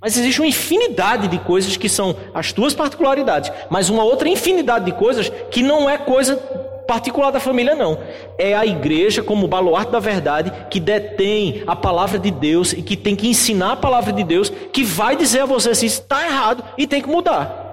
mas 0.00 0.16
existe 0.16 0.40
uma 0.40 0.46
infinidade 0.46 1.26
de 1.26 1.36
coisas 1.40 1.76
que 1.76 1.88
são 1.88 2.14
as 2.32 2.52
tuas 2.52 2.74
particularidades, 2.74 3.50
mas 3.68 3.88
uma 3.88 4.04
outra 4.04 4.28
infinidade 4.28 4.84
de 4.84 4.92
coisas 4.92 5.32
que 5.50 5.60
não 5.60 5.90
é 5.90 5.98
coisa 5.98 6.36
particular 6.86 7.30
da 7.30 7.40
família, 7.40 7.74
não. 7.74 7.98
É 8.38 8.54
a 8.54 8.66
igreja, 8.66 9.22
como 9.22 9.48
baluarte 9.48 9.92
da 9.92 9.98
verdade, 9.98 10.52
que 10.70 10.80
detém 10.80 11.62
a 11.66 11.76
palavra 11.76 12.18
de 12.18 12.30
Deus 12.30 12.72
e 12.72 12.82
que 12.82 12.96
tem 12.96 13.14
que 13.14 13.28
ensinar 13.28 13.72
a 13.72 13.76
palavra 13.76 14.12
de 14.12 14.24
Deus, 14.24 14.50
que 14.72 14.84
vai 14.84 15.16
dizer 15.16 15.40
a 15.40 15.46
você 15.46 15.74
se 15.74 15.86
está 15.86 16.26
errado 16.26 16.64
e 16.76 16.86
tem 16.86 17.00
que 17.00 17.08
mudar. 17.08 17.68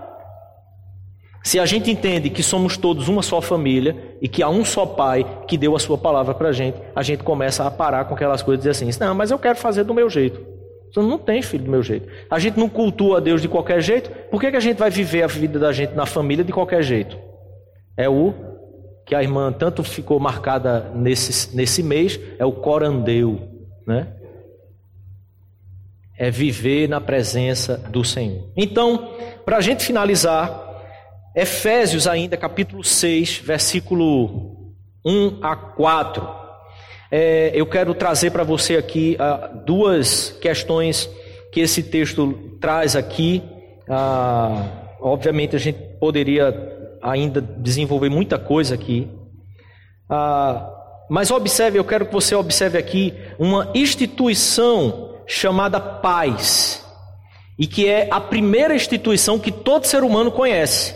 Se 1.44 1.60
a 1.60 1.66
gente 1.66 1.90
entende 1.90 2.30
que 2.30 2.44
somos 2.44 2.76
todos 2.76 3.08
uma 3.08 3.22
só 3.22 3.40
família 3.40 3.96
e 4.22 4.28
que 4.28 4.44
há 4.44 4.50
um 4.50 4.66
só 4.66 4.86
pai 4.86 5.26
que 5.48 5.58
deu 5.58 5.78
a 5.78 5.80
sua 5.80 5.98
palavra 5.98 6.34
para 6.34 6.50
a 6.50 6.52
gente, 6.52 6.78
a 6.94 7.02
gente 7.02 7.24
começa 7.24 7.66
a 7.66 7.72
parar 7.72 8.04
com 8.04 8.14
aquelas 8.14 8.42
coisas 8.42 8.66
e 8.66 8.68
dizer 8.68 8.86
assim: 8.86 9.00
não, 9.00 9.16
mas 9.16 9.32
eu 9.32 9.40
quero 9.40 9.58
fazer 9.58 9.86
do 9.86 9.94
meu 9.94 10.10
jeito. 10.10 10.46
Você 10.92 11.00
não 11.00 11.18
tem 11.18 11.42
filho 11.42 11.64
do 11.64 11.72
meu 11.72 11.82
jeito. 11.82 12.08
A 12.30 12.38
gente 12.38 12.60
não 12.60 12.68
cultua 12.68 13.18
a 13.18 13.20
Deus 13.22 13.42
de 13.42 13.48
qualquer 13.48 13.82
jeito. 13.82 14.10
Por 14.30 14.42
que, 14.42 14.52
que 14.52 14.58
a 14.58 14.60
gente 14.60 14.78
vai 14.78 14.90
viver 14.90 15.24
a 15.24 15.28
vida 15.28 15.58
da 15.58 15.72
gente 15.72 15.94
na 15.94 16.06
família 16.06 16.44
de 16.44 16.52
qualquer 16.52 16.82
jeito? 16.82 17.18
É 17.96 18.10
o 18.10 18.34
que 19.08 19.16
a 19.16 19.24
irmã 19.24 19.54
tanto 19.54 19.84
ficou 19.84 20.20
marcada 20.20 20.92
nesse, 20.94 21.56
nesse 21.56 21.82
mês, 21.82 22.20
é 22.38 22.46
o 22.46 22.52
corandeu, 22.52 23.40
né? 23.88 24.14
É 26.20 26.30
viver 26.30 26.90
na 26.90 27.00
presença 27.00 27.78
do 27.78 28.04
Senhor. 28.04 28.52
Então, 28.56 29.14
para 29.46 29.58
a 29.58 29.62
gente 29.62 29.86
finalizar, 29.86 30.68
Efésios 31.34 32.06
ainda, 32.06 32.36
capítulo 32.36 32.84
6, 32.84 33.38
versículo 33.46 34.74
1 35.06 35.40
a 35.42 35.56
4. 35.56 36.28
É, 37.10 37.52
eu 37.54 37.66
quero 37.66 37.94
trazer 37.94 38.32
para 38.32 38.44
você 38.44 38.76
aqui 38.76 39.16
ah, 39.20 39.52
duas 39.66 40.32
questões 40.42 41.10
que 41.54 41.62
esse 41.62 41.82
texto 41.82 42.34
traz 42.60 42.96
aqui. 42.96 43.42
Ah, 43.88 44.96
obviamente 45.00 45.56
a 45.56 45.60
gente 45.60 45.78
poderia 46.00 46.77
ainda 47.02 47.42
desenvolver 47.42 48.10
muita 48.10 48.38
coisa 48.38 48.76
aqui. 48.76 49.10
Ah, 50.10 50.70
mas 51.10 51.32
observe, 51.32 51.80
eu 51.80 51.86
quero 51.86 52.06
que 52.06 52.14
você 52.14 52.36
observe 52.36 52.78
aqui 52.78 53.14
uma 53.40 53.72
instituição 53.74 55.16
chamada 55.26 55.80
paz, 55.80 56.86
e 57.58 57.66
que 57.66 57.88
é 57.88 58.08
a 58.12 58.20
primeira 58.20 58.76
instituição 58.76 59.40
que 59.40 59.52
todo 59.52 59.86
ser 59.86 60.04
humano 60.04 60.32
conhece. 60.32 60.96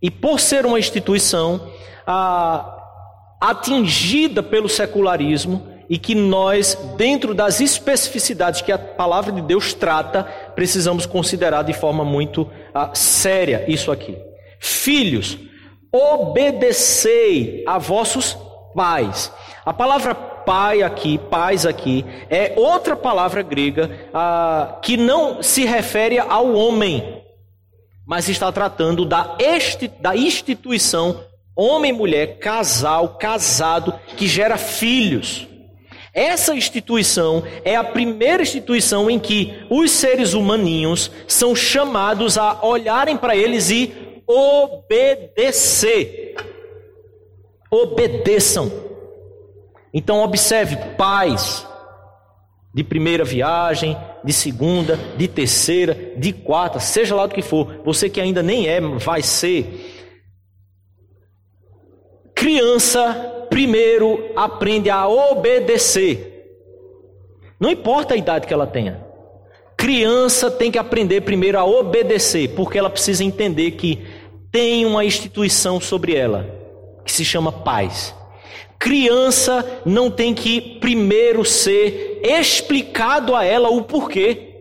E 0.00 0.10
por 0.10 0.40
ser 0.40 0.64
uma 0.64 0.78
instituição 0.78 1.68
ah, 2.06 2.76
atingida 3.40 4.42
pelo 4.42 4.68
secularismo 4.68 5.74
e 5.88 5.98
que 5.98 6.14
nós, 6.14 6.76
dentro 6.96 7.34
das 7.34 7.60
especificidades 7.60 8.60
que 8.60 8.72
a 8.72 8.78
palavra 8.78 9.32
de 9.32 9.40
Deus 9.40 9.72
trata, 9.72 10.24
precisamos 10.54 11.06
considerar 11.06 11.62
de 11.62 11.72
forma 11.72 12.04
muito 12.04 12.50
ah, 12.74 12.90
séria 12.94 13.64
isso 13.68 13.92
aqui. 13.92 14.16
Filhos, 14.58 15.38
obedecei 15.92 17.64
a 17.66 17.78
vossos 17.78 18.36
pais. 18.74 19.32
A 19.64 19.72
palavra 19.72 20.14
pai 20.14 20.82
aqui, 20.82 21.18
pais 21.18 21.66
aqui, 21.66 22.04
é 22.30 22.54
outra 22.56 22.94
palavra 22.94 23.42
grega 23.42 24.08
ah, 24.14 24.78
que 24.82 24.96
não 24.96 25.42
se 25.42 25.64
refere 25.64 26.18
ao 26.18 26.54
homem, 26.54 27.22
mas 28.06 28.28
está 28.28 28.52
tratando 28.52 29.04
da, 29.04 29.36
da 30.00 30.16
instituição 30.16 31.20
homem 31.56 31.90
mulher, 31.90 32.38
casal, 32.38 33.16
casado, 33.16 33.98
que 34.16 34.26
gera 34.26 34.58
filhos. 34.58 35.48
Essa 36.12 36.54
instituição 36.54 37.42
é 37.64 37.74
a 37.74 37.84
primeira 37.84 38.42
instituição 38.42 39.10
em 39.10 39.18
que 39.18 39.54
os 39.70 39.90
seres 39.90 40.34
humaninhos 40.34 41.10
são 41.26 41.56
chamados 41.56 42.38
a 42.38 42.64
olharem 42.64 43.16
para 43.16 43.34
eles 43.34 43.70
e 43.70 44.05
obedecer. 44.26 46.34
Obedeçam. 47.70 48.70
Então, 49.92 50.22
observe, 50.22 50.76
pais, 50.96 51.66
de 52.74 52.84
primeira 52.84 53.24
viagem, 53.24 53.96
de 54.22 54.32
segunda, 54.32 54.96
de 55.16 55.26
terceira, 55.26 55.94
de 56.16 56.32
quarta, 56.32 56.78
seja 56.78 57.14
lá 57.14 57.26
do 57.26 57.34
que 57.34 57.40
for, 57.40 57.80
você 57.84 58.10
que 58.10 58.20
ainda 58.20 58.42
nem 58.42 58.68
é, 58.68 58.80
vai 58.80 59.22
ser. 59.22 59.94
Criança, 62.34 63.46
primeiro 63.48 64.32
aprende 64.36 64.90
a 64.90 65.08
obedecer. 65.08 66.34
Não 67.58 67.70
importa 67.70 68.12
a 68.12 68.16
idade 68.16 68.46
que 68.46 68.52
ela 68.52 68.66
tenha. 68.66 69.05
Criança 69.76 70.50
tem 70.50 70.70
que 70.70 70.78
aprender 70.78 71.20
primeiro 71.20 71.58
a 71.58 71.64
obedecer, 71.64 72.48
porque 72.54 72.78
ela 72.78 72.90
precisa 72.90 73.22
entender 73.22 73.72
que 73.72 74.02
tem 74.50 74.86
uma 74.86 75.04
instituição 75.04 75.80
sobre 75.80 76.14
ela, 76.14 76.48
que 77.04 77.12
se 77.12 77.24
chama 77.24 77.52
paz. 77.52 78.14
Criança 78.78 79.82
não 79.84 80.10
tem 80.10 80.34
que 80.34 80.60
primeiro 80.80 81.44
ser 81.44 82.20
explicado 82.22 83.34
a 83.34 83.44
ela 83.44 83.68
o 83.68 83.82
porquê. 83.82 84.54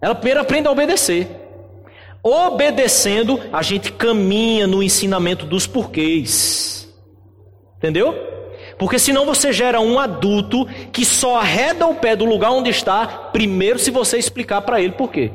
Ela 0.00 0.14
primeiro 0.14 0.40
aprende 0.40 0.68
a 0.68 0.72
obedecer. 0.72 1.28
Obedecendo, 2.22 3.40
a 3.52 3.62
gente 3.62 3.92
caminha 3.92 4.66
no 4.66 4.82
ensinamento 4.82 5.46
dos 5.46 5.66
porquês. 5.66 6.92
Entendeu? 7.78 8.35
Porque 8.78 8.98
senão 8.98 9.24
você 9.24 9.52
gera 9.52 9.80
um 9.80 9.98
adulto 9.98 10.66
que 10.92 11.04
só 11.04 11.36
arreda 11.36 11.86
o 11.86 11.94
pé 11.94 12.14
do 12.14 12.24
lugar 12.24 12.50
onde 12.50 12.70
está, 12.70 13.06
primeiro 13.32 13.78
se 13.78 13.90
você 13.90 14.18
explicar 14.18 14.60
para 14.62 14.80
ele 14.80 14.92
por 14.92 15.10
quê. 15.10 15.30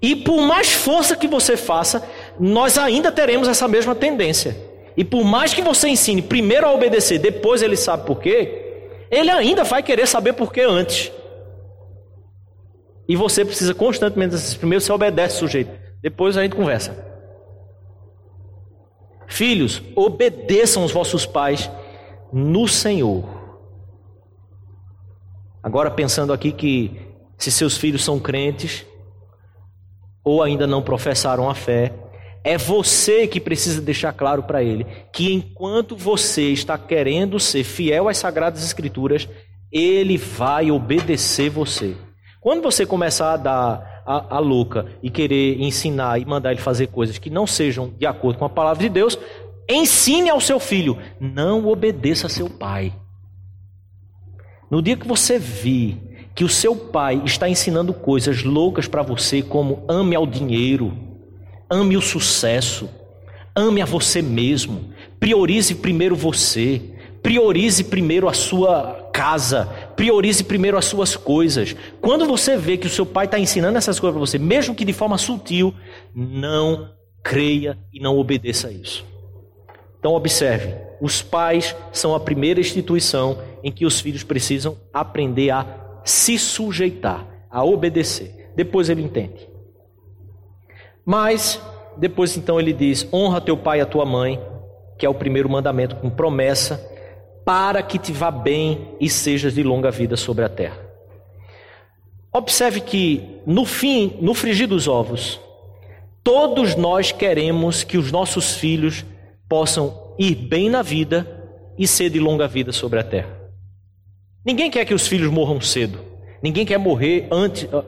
E 0.00 0.16
por 0.16 0.40
mais 0.40 0.72
força 0.72 1.14
que 1.14 1.28
você 1.28 1.56
faça, 1.56 2.02
nós 2.40 2.78
ainda 2.78 3.12
teremos 3.12 3.46
essa 3.46 3.68
mesma 3.68 3.94
tendência. 3.94 4.56
E 4.96 5.04
por 5.04 5.24
mais 5.24 5.54
que 5.54 5.62
você 5.62 5.88
ensine 5.88 6.20
primeiro 6.22 6.66
a 6.66 6.72
obedecer, 6.72 7.18
depois 7.18 7.62
ele 7.62 7.76
sabe 7.76 8.06
por 8.06 8.20
quê, 8.20 8.88
ele 9.10 9.30
ainda 9.30 9.62
vai 9.62 9.82
querer 9.82 10.06
saber 10.08 10.32
por 10.32 10.52
quê 10.52 10.62
antes. 10.62 11.12
E 13.08 13.14
você 13.14 13.44
precisa 13.44 13.74
constantemente 13.74 14.36
primeiro 14.58 14.82
você 14.82 14.92
obedece 14.92 15.36
o 15.36 15.38
sujeito, 15.40 15.70
depois 16.00 16.36
a 16.36 16.42
gente 16.42 16.56
conversa. 16.56 17.11
Filhos, 19.32 19.80
obedeçam 19.96 20.84
os 20.84 20.92
vossos 20.92 21.24
pais 21.24 21.70
no 22.30 22.68
Senhor. 22.68 23.24
Agora 25.62 25.90
pensando 25.90 26.34
aqui 26.34 26.52
que 26.52 27.00
se 27.38 27.50
seus 27.50 27.78
filhos 27.78 28.04
são 28.04 28.20
crentes 28.20 28.84
ou 30.22 30.42
ainda 30.42 30.66
não 30.66 30.82
professaram 30.82 31.48
a 31.48 31.54
fé, 31.54 31.94
é 32.44 32.58
você 32.58 33.26
que 33.26 33.40
precisa 33.40 33.80
deixar 33.80 34.12
claro 34.12 34.42
para 34.42 34.62
ele 34.62 34.86
que 35.10 35.32
enquanto 35.32 35.96
você 35.96 36.50
está 36.50 36.76
querendo 36.76 37.40
ser 37.40 37.64
fiel 37.64 38.10
às 38.10 38.18
sagradas 38.18 38.62
escrituras, 38.62 39.26
ele 39.72 40.18
vai 40.18 40.70
obedecer 40.70 41.48
você. 41.48 41.96
Quando 42.38 42.60
você 42.60 42.84
começar 42.84 43.32
a 43.32 43.36
dar 43.38 43.91
a, 44.06 44.36
a, 44.36 44.38
louca 44.38 44.86
e 45.02 45.10
querer 45.10 45.60
ensinar 45.60 46.20
e 46.20 46.24
mandar 46.24 46.52
ele 46.52 46.60
fazer 46.60 46.88
coisas 46.88 47.18
que 47.18 47.30
não 47.30 47.46
sejam 47.46 47.92
de 47.98 48.06
acordo 48.06 48.38
com 48.38 48.44
a 48.44 48.50
palavra 48.50 48.82
de 48.82 48.88
Deus, 48.88 49.18
ensine 49.68 50.30
ao 50.30 50.40
seu 50.40 50.58
filho: 50.58 50.98
não 51.20 51.66
obedeça 51.66 52.26
a 52.26 52.30
seu 52.30 52.48
pai. 52.48 52.92
No 54.70 54.80
dia 54.80 54.96
que 54.96 55.06
você 55.06 55.38
vir 55.38 56.12
que 56.34 56.44
o 56.44 56.48
seu 56.48 56.74
pai 56.74 57.20
está 57.24 57.48
ensinando 57.48 57.92
coisas 57.92 58.42
loucas 58.42 58.88
para 58.88 59.02
você, 59.02 59.42
como 59.42 59.84
ame 59.86 60.16
ao 60.16 60.26
dinheiro, 60.26 60.96
ame 61.68 61.96
o 61.96 62.00
sucesso, 62.00 62.88
ame 63.54 63.82
a 63.82 63.84
você 63.84 64.22
mesmo, 64.22 64.92
priorize 65.20 65.74
primeiro 65.74 66.16
você, 66.16 66.80
priorize 67.22 67.84
primeiro 67.84 68.28
a 68.28 68.32
sua 68.32 69.10
casa, 69.12 69.68
priorize 69.96 70.44
primeiro 70.44 70.76
as 70.76 70.84
suas 70.84 71.16
coisas. 71.16 71.76
Quando 72.00 72.26
você 72.26 72.56
vê 72.56 72.76
que 72.76 72.86
o 72.86 72.90
seu 72.90 73.06
pai 73.06 73.26
está 73.26 73.38
ensinando 73.38 73.78
essas 73.78 73.98
coisas 73.98 74.14
para 74.14 74.26
você, 74.26 74.38
mesmo 74.38 74.74
que 74.74 74.84
de 74.84 74.92
forma 74.92 75.18
sutil, 75.18 75.74
não 76.14 76.90
creia 77.22 77.78
e 77.92 78.00
não 78.00 78.18
obedeça 78.18 78.68
a 78.68 78.72
isso. 78.72 79.04
Então, 79.98 80.14
observe: 80.14 80.74
os 81.00 81.22
pais 81.22 81.76
são 81.92 82.14
a 82.14 82.20
primeira 82.20 82.60
instituição 82.60 83.38
em 83.62 83.70
que 83.70 83.86
os 83.86 84.00
filhos 84.00 84.24
precisam 84.24 84.76
aprender 84.92 85.50
a 85.50 86.00
se 86.04 86.38
sujeitar, 86.38 87.26
a 87.50 87.64
obedecer. 87.64 88.50
Depois 88.56 88.88
ele 88.88 89.02
entende. 89.02 89.48
Mas, 91.04 91.60
depois 91.96 92.36
então 92.36 92.58
ele 92.58 92.72
diz: 92.72 93.06
honra 93.12 93.40
teu 93.40 93.56
pai 93.56 93.78
e 93.78 93.82
a 93.82 93.86
tua 93.86 94.04
mãe, 94.04 94.40
que 94.98 95.06
é 95.06 95.08
o 95.08 95.14
primeiro 95.14 95.48
mandamento 95.48 95.96
com 95.96 96.10
promessa, 96.10 96.91
para 97.44 97.82
que 97.82 97.98
te 97.98 98.12
vá 98.12 98.30
bem 98.30 98.94
e 99.00 99.08
sejas 99.08 99.54
de 99.54 99.62
longa 99.62 99.90
vida 99.90 100.16
sobre 100.16 100.44
a 100.44 100.48
terra. 100.48 100.78
Observe 102.32 102.80
que, 102.80 103.22
no 103.46 103.64
fim, 103.64 104.16
no 104.20 104.32
frigir 104.32 104.66
dos 104.66 104.88
ovos, 104.88 105.40
todos 106.24 106.76
nós 106.76 107.12
queremos 107.12 107.84
que 107.84 107.98
os 107.98 108.10
nossos 108.10 108.56
filhos 108.56 109.04
possam 109.48 110.14
ir 110.18 110.34
bem 110.34 110.70
na 110.70 110.82
vida 110.82 111.26
e 111.76 111.86
ser 111.86 112.08
de 112.10 112.18
longa 112.18 112.48
vida 112.48 112.72
sobre 112.72 112.98
a 112.98 113.02
terra. 113.02 113.42
Ninguém 114.44 114.70
quer 114.70 114.84
que 114.84 114.94
os 114.94 115.06
filhos 115.06 115.30
morram 115.30 115.60
cedo. 115.60 115.98
Ninguém 116.42 116.66
quer 116.66 116.78
morrer 116.78 117.28
antes, 117.30 117.68
ah, 117.72 117.84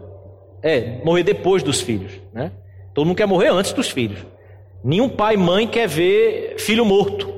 é, 0.63 1.03
morrer 1.05 1.23
depois 1.23 1.63
dos 1.63 1.81
filhos, 1.81 2.13
né? 2.33 2.53
Todo 2.93 3.07
mundo 3.07 3.17
quer 3.17 3.27
morrer 3.27 3.49
antes 3.49 3.73
dos 3.73 3.91
filhos. 3.91 4.21
Nenhum 4.83 5.09
pai 5.09 5.35
e 5.35 5.39
mãe 5.39 5.67
quer 5.67 5.89
ver 5.89 6.55
filho 6.59 6.85
morto. 6.85 7.34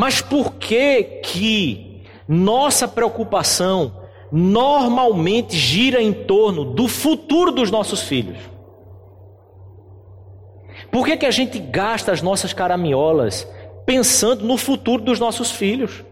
Mas 0.00 0.22
por 0.22 0.54
que 0.54 1.02
que 1.22 2.06
nossa 2.26 2.88
preocupação 2.88 4.00
normalmente 4.32 5.54
gira 5.54 6.00
em 6.00 6.10
torno 6.10 6.64
do 6.64 6.88
futuro 6.88 7.52
dos 7.52 7.70
nossos 7.70 8.00
filhos? 8.00 8.38
Por 10.90 11.04
que, 11.04 11.18
que 11.18 11.26
a 11.26 11.30
gente 11.30 11.58
gasta 11.58 12.12
as 12.12 12.22
nossas 12.22 12.54
caraminholas 12.54 13.46
pensando 13.84 14.42
no 14.42 14.56
futuro 14.56 15.02
dos 15.02 15.20
nossos 15.20 15.50
filhos? 15.50 16.02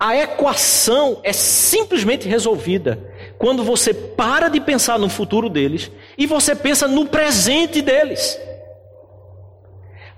A 0.00 0.16
equação 0.16 1.20
é 1.22 1.32
simplesmente 1.32 2.28
resolvida 2.28 2.98
quando 3.38 3.62
você 3.62 3.94
para 3.94 4.48
de 4.48 4.60
pensar 4.60 4.98
no 4.98 5.08
futuro 5.08 5.48
deles 5.48 5.92
e 6.18 6.26
você 6.26 6.56
pensa 6.56 6.88
no 6.88 7.06
presente 7.06 7.80
deles. 7.80 8.47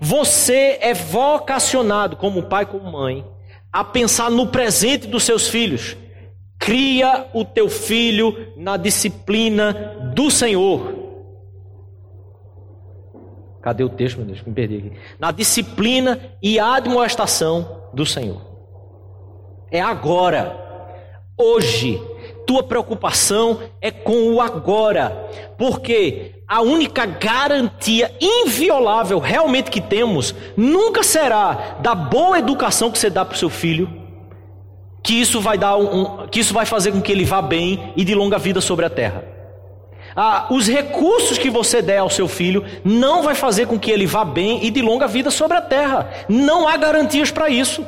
Você 0.03 0.79
é 0.81 0.95
vocacionado, 0.95 2.17
como 2.17 2.41
pai, 2.41 2.65
como 2.65 2.91
mãe, 2.91 3.23
a 3.71 3.83
pensar 3.83 4.31
no 4.31 4.47
presente 4.47 5.05
dos 5.05 5.21
seus 5.21 5.47
filhos. 5.47 5.95
Cria 6.57 7.27
o 7.35 7.45
teu 7.45 7.69
filho 7.69 8.51
na 8.57 8.77
disciplina 8.77 9.73
do 10.15 10.31
Senhor. 10.31 10.95
Cadê 13.61 13.83
o 13.83 13.89
texto, 13.89 14.17
meu 14.17 14.25
Deus? 14.25 14.41
Me 14.41 14.51
perdi 14.51 14.77
aqui. 14.77 14.91
Na 15.19 15.29
disciplina 15.29 16.19
e 16.41 16.59
admoestação 16.59 17.83
do 17.93 18.03
Senhor. 18.03 18.41
É 19.69 19.79
agora, 19.79 20.57
hoje. 21.37 22.01
Tua 22.47 22.63
preocupação 22.63 23.61
é 23.79 23.91
com 23.91 24.33
o 24.33 24.41
agora, 24.41 25.29
porque 25.57 26.40
a 26.51 26.59
única 26.59 27.05
garantia 27.05 28.13
inviolável 28.19 29.19
realmente 29.19 29.71
que 29.71 29.79
temos 29.79 30.35
nunca 30.57 31.01
será 31.01 31.77
da 31.79 31.95
boa 31.95 32.39
educação 32.39 32.91
que 32.91 32.99
você 32.99 33.09
dá 33.09 33.23
para 33.23 33.35
o 33.35 33.37
seu 33.37 33.49
filho, 33.49 33.89
que 35.01 35.13
isso 35.13 35.39
vai 35.39 35.57
dar 35.57 35.77
um, 35.77 36.27
que 36.27 36.41
isso 36.41 36.53
vai 36.53 36.65
fazer 36.65 36.91
com 36.91 37.01
que 37.01 37.09
ele 37.09 37.23
vá 37.23 37.41
bem 37.41 37.93
e 37.95 38.03
de 38.03 38.13
longa 38.13 38.37
vida 38.37 38.59
sobre 38.59 38.85
a 38.85 38.89
terra. 38.89 39.23
Ah, 40.13 40.47
os 40.49 40.67
recursos 40.67 41.37
que 41.37 41.49
você 41.49 41.81
der 41.81 41.99
ao 41.99 42.09
seu 42.09 42.27
filho 42.27 42.65
não 42.83 43.23
vai 43.23 43.33
fazer 43.33 43.65
com 43.65 43.79
que 43.79 43.89
ele 43.89 44.05
vá 44.05 44.25
bem 44.25 44.59
e 44.61 44.69
de 44.69 44.81
longa 44.81 45.07
vida 45.07 45.31
sobre 45.31 45.55
a 45.55 45.61
terra. 45.61 46.09
Não 46.27 46.67
há 46.67 46.75
garantias 46.75 47.31
para 47.31 47.49
isso. 47.49 47.81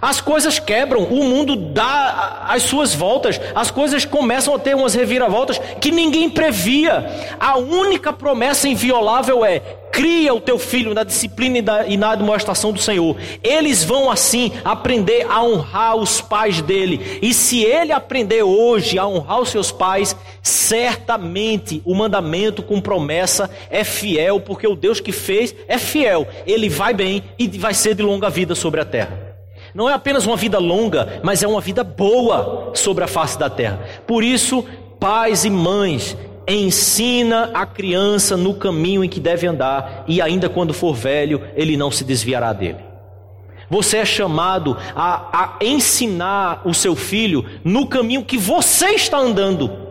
As 0.00 0.20
coisas 0.20 0.58
quebram, 0.58 1.02
o 1.04 1.24
mundo 1.24 1.56
dá 1.56 2.46
as 2.48 2.62
suas 2.62 2.94
voltas, 2.94 3.40
as 3.54 3.70
coisas 3.70 4.04
começam 4.04 4.54
a 4.54 4.58
ter 4.58 4.74
umas 4.74 4.94
reviravoltas 4.94 5.60
que 5.80 5.90
ninguém 5.90 6.30
previa. 6.30 7.06
A 7.38 7.56
única 7.58 8.12
promessa 8.12 8.68
inviolável 8.68 9.44
é: 9.44 9.60
cria 9.90 10.32
o 10.32 10.40
teu 10.40 10.58
filho 10.58 10.94
na 10.94 11.02
disciplina 11.02 11.84
e 11.86 11.96
na 11.96 12.14
demonstração 12.14 12.72
do 12.72 12.78
Senhor. 12.78 13.16
Eles 13.42 13.82
vão 13.82 14.10
assim 14.10 14.52
aprender 14.64 15.26
a 15.28 15.42
honrar 15.42 15.96
os 15.96 16.20
pais 16.20 16.62
dele. 16.62 17.18
E 17.20 17.34
se 17.34 17.64
ele 17.64 17.92
aprender 17.92 18.42
hoje 18.42 18.98
a 18.98 19.06
honrar 19.06 19.40
os 19.40 19.48
seus 19.48 19.72
pais, 19.72 20.14
certamente 20.42 21.82
o 21.84 21.94
mandamento 21.94 22.62
com 22.62 22.80
promessa 22.80 23.50
é 23.70 23.82
fiel, 23.82 24.40
porque 24.40 24.66
o 24.66 24.76
Deus 24.76 25.00
que 25.00 25.12
fez 25.12 25.54
é 25.66 25.78
fiel. 25.78 26.26
Ele 26.46 26.68
vai 26.68 26.94
bem 26.94 27.24
e 27.38 27.48
vai 27.58 27.74
ser 27.74 27.94
de 27.94 28.02
longa 28.02 28.30
vida 28.30 28.54
sobre 28.54 28.80
a 28.80 28.84
terra. 28.84 29.27
Não 29.74 29.88
é 29.88 29.92
apenas 29.92 30.26
uma 30.26 30.36
vida 30.36 30.58
longa, 30.58 31.20
mas 31.22 31.42
é 31.42 31.48
uma 31.48 31.60
vida 31.60 31.84
boa 31.84 32.72
sobre 32.74 33.04
a 33.04 33.08
face 33.08 33.38
da 33.38 33.50
terra. 33.50 33.80
Por 34.06 34.24
isso, 34.24 34.64
pais 34.98 35.44
e 35.44 35.50
mães, 35.50 36.16
ensina 36.46 37.50
a 37.52 37.66
criança 37.66 38.36
no 38.36 38.54
caminho 38.54 39.04
em 39.04 39.08
que 39.08 39.20
deve 39.20 39.46
andar, 39.46 40.04
e 40.08 40.20
ainda 40.20 40.48
quando 40.48 40.72
for 40.72 40.94
velho, 40.94 41.42
ele 41.54 41.76
não 41.76 41.90
se 41.90 42.04
desviará 42.04 42.52
dele. 42.52 42.88
Você 43.70 43.98
é 43.98 44.04
chamado 44.04 44.76
a, 44.96 45.56
a 45.60 45.64
ensinar 45.64 46.62
o 46.64 46.72
seu 46.72 46.96
filho 46.96 47.44
no 47.62 47.86
caminho 47.86 48.24
que 48.24 48.38
você 48.38 48.90
está 48.90 49.18
andando. 49.18 49.87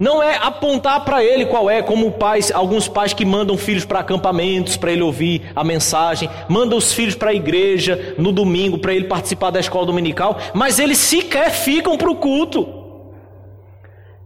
Não 0.00 0.22
é 0.22 0.38
apontar 0.38 1.04
para 1.04 1.22
ele 1.22 1.44
qual 1.44 1.68
é, 1.68 1.82
como 1.82 2.10
pais, 2.12 2.50
alguns 2.50 2.88
pais 2.88 3.12
que 3.12 3.22
mandam 3.22 3.58
filhos 3.58 3.84
para 3.84 3.98
acampamentos 3.98 4.78
para 4.78 4.90
ele 4.90 5.02
ouvir 5.02 5.42
a 5.54 5.62
mensagem, 5.62 6.26
mandam 6.48 6.78
os 6.78 6.90
filhos 6.90 7.14
para 7.14 7.28
a 7.28 7.34
igreja 7.34 8.14
no 8.16 8.32
domingo 8.32 8.78
para 8.78 8.94
ele 8.94 9.04
participar 9.04 9.50
da 9.50 9.60
escola 9.60 9.84
dominical, 9.84 10.38
mas 10.54 10.78
eles 10.78 10.96
sequer 10.96 11.50
ficam 11.50 11.98
para 11.98 12.10
o 12.10 12.16
culto. 12.16 12.66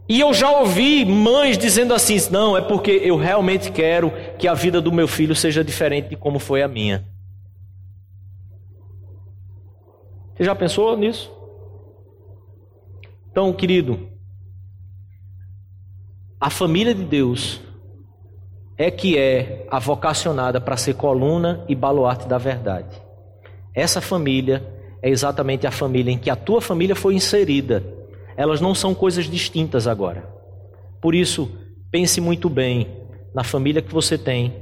E 0.07 0.21
eu 0.21 0.33
já 0.33 0.49
ouvi 0.49 1.03
mães 1.03 1.57
dizendo 1.57 1.93
assim: 1.93 2.15
não, 2.31 2.55
é 2.55 2.61
porque 2.61 2.91
eu 3.03 3.17
realmente 3.17 3.69
quero 3.69 4.13
que 4.39 4.47
a 4.47 4.53
vida 4.53 4.79
do 4.79 4.93
meu 4.93 5.09
filho 5.09 5.35
seja 5.35 5.61
diferente 5.61 6.07
de 6.07 6.15
como 6.15 6.39
foi 6.39 6.63
a 6.63 6.69
minha. 6.69 7.05
Você 10.33 10.45
já 10.45 10.55
pensou 10.55 10.95
nisso? 10.95 11.33
Então, 13.29 13.51
querido, 13.51 14.14
a 16.39 16.49
família 16.49 16.93
de 16.93 17.03
Deus 17.03 17.61
é 18.77 18.91
que 18.91 19.17
é 19.17 19.65
a 19.71 19.79
vocacionada 19.79 20.59
para 20.59 20.75
ser 20.75 20.95
coluna 20.95 21.63
e 21.67 21.75
baluarte 21.75 22.27
da 22.27 22.37
verdade. 22.37 23.01
Essa 23.73 24.01
família 24.01 24.63
é 25.01 25.09
exatamente 25.09 25.65
a 25.65 25.71
família 25.71 26.11
em 26.11 26.17
que 26.17 26.29
a 26.29 26.35
tua 26.35 26.61
família 26.61 26.95
foi 26.95 27.15
inserida. 27.15 27.83
Elas 28.35 28.59
não 28.59 28.75
são 28.75 28.93
coisas 28.93 29.25
distintas 29.25 29.87
agora. 29.87 30.27
Por 31.01 31.15
isso, 31.15 31.49
pense 31.89 32.19
muito 32.19 32.49
bem 32.49 32.87
na 33.33 33.43
família 33.43 33.81
que 33.81 33.93
você 33.93 34.17
tem, 34.17 34.53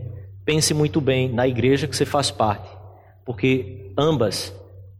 pense 0.45 0.73
muito 0.73 1.01
bem 1.01 1.29
na 1.29 1.47
igreja 1.47 1.87
que 1.87 1.95
você 1.95 2.05
faz 2.05 2.29
parte, 2.29 2.69
porque 3.25 3.93
ambas 3.97 4.53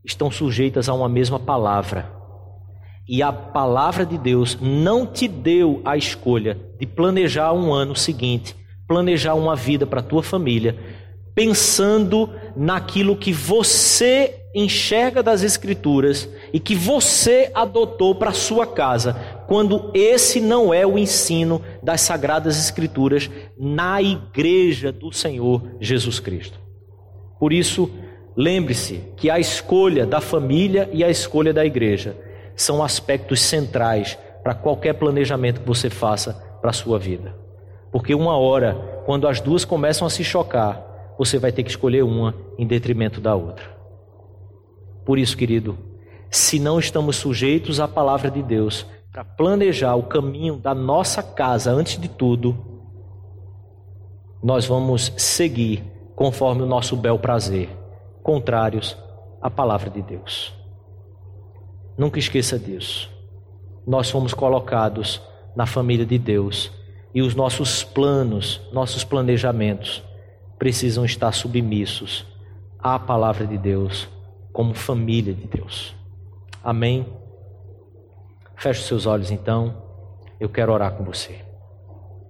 estão 0.03 0.31
sujeitas 0.31 0.89
a 0.89 0.93
uma 0.93 1.09
mesma 1.09 1.39
palavra 1.39 2.22
e 3.07 3.21
a 3.21 3.31
palavra 3.31 4.05
de 4.05 4.17
Deus 4.17 4.57
não 4.61 5.05
te 5.05 5.27
deu 5.27 5.81
a 5.83 5.97
escolha 5.97 6.57
de 6.79 6.85
planejar 6.85 7.53
um 7.53 7.73
ano 7.73 7.95
seguinte, 7.95 8.55
planejar 8.87 9.33
uma 9.33 9.55
vida 9.55 9.85
para 9.85 9.99
a 9.99 10.03
tua 10.03 10.23
família, 10.23 10.77
pensando 11.35 12.29
naquilo 12.55 13.17
que 13.17 13.33
você 13.33 14.39
enxerga 14.55 15.23
das 15.23 15.41
Escrituras 15.41 16.29
e 16.53 16.59
que 16.59 16.75
você 16.75 17.51
adotou 17.55 18.13
para 18.13 18.31
sua 18.31 18.67
casa, 18.67 19.13
quando 19.47 19.89
esse 19.95 20.39
não 20.39 20.73
é 20.73 20.85
o 20.85 20.97
ensino 20.97 21.61
das 21.81 22.01
Sagradas 22.01 22.57
Escrituras 22.59 23.29
na 23.57 24.01
igreja 24.01 24.91
do 24.91 25.11
Senhor 25.11 25.61
Jesus 25.81 26.19
Cristo. 26.19 26.59
Por 27.39 27.51
isso, 27.51 27.89
lembre-se 28.37 29.01
que 29.17 29.29
a 29.29 29.39
escolha 29.39 30.05
da 30.05 30.21
família 30.21 30.87
e 30.93 31.03
a 31.03 31.09
escolha 31.09 31.51
da 31.51 31.65
igreja 31.65 32.15
são 32.55 32.83
aspectos 32.83 33.41
centrais 33.41 34.17
para 34.43 34.53
qualquer 34.53 34.93
planejamento 34.93 35.61
que 35.61 35.67
você 35.67 35.89
faça 35.89 36.33
para 36.61 36.69
a 36.69 36.73
sua 36.73 36.99
vida. 36.99 37.35
Porque 37.91 38.13
uma 38.13 38.37
hora, 38.37 39.01
quando 39.05 39.27
as 39.27 39.39
duas 39.39 39.63
começam 39.63 40.05
a 40.05 40.09
se 40.09 40.23
chocar, 40.23 41.15
você 41.17 41.37
vai 41.37 41.51
ter 41.51 41.63
que 41.63 41.69
escolher 41.69 42.03
uma 42.03 42.35
em 42.57 42.65
detrimento 42.65 43.21
da 43.21 43.35
outra. 43.35 43.65
Por 45.05 45.19
isso, 45.19 45.37
querido, 45.37 45.77
se 46.29 46.59
não 46.59 46.79
estamos 46.79 47.17
sujeitos 47.17 47.79
à 47.79 47.87
palavra 47.87 48.31
de 48.31 48.41
Deus 48.41 48.85
para 49.11 49.23
planejar 49.23 49.95
o 49.95 50.03
caminho 50.03 50.57
da 50.57 50.73
nossa 50.73 51.21
casa 51.21 51.71
antes 51.71 51.99
de 51.99 52.07
tudo, 52.07 52.57
nós 54.41 54.65
vamos 54.65 55.13
seguir 55.15 55.83
conforme 56.15 56.63
o 56.63 56.65
nosso 56.65 56.95
bel 56.95 57.19
prazer, 57.19 57.69
contrários 58.23 58.97
à 59.41 59.49
palavra 59.49 59.89
de 59.89 60.01
Deus. 60.01 60.62
Nunca 61.97 62.19
esqueça 62.19 62.57
disso. 62.57 63.09
Nós 63.85 64.09
fomos 64.09 64.33
colocados 64.33 65.21
na 65.55 65.65
família 65.65 66.05
de 66.05 66.17
Deus 66.17 66.71
e 67.13 67.21
os 67.21 67.35
nossos 67.35 67.83
planos, 67.83 68.61
nossos 68.71 69.03
planejamentos 69.03 70.03
precisam 70.57 71.03
estar 71.03 71.31
submissos 71.33 72.25
à 72.79 72.97
palavra 72.97 73.45
de 73.45 73.57
Deus 73.57 74.07
como 74.51 74.73
família 74.73 75.33
de 75.33 75.45
Deus. 75.45 75.95
Amém? 76.63 77.05
Feche 78.55 78.83
seus 78.83 79.05
olhos 79.05 79.29
então. 79.29 79.83
Eu 80.39 80.49
quero 80.49 80.71
orar 80.71 80.93
com 80.93 81.03
você. 81.03 81.52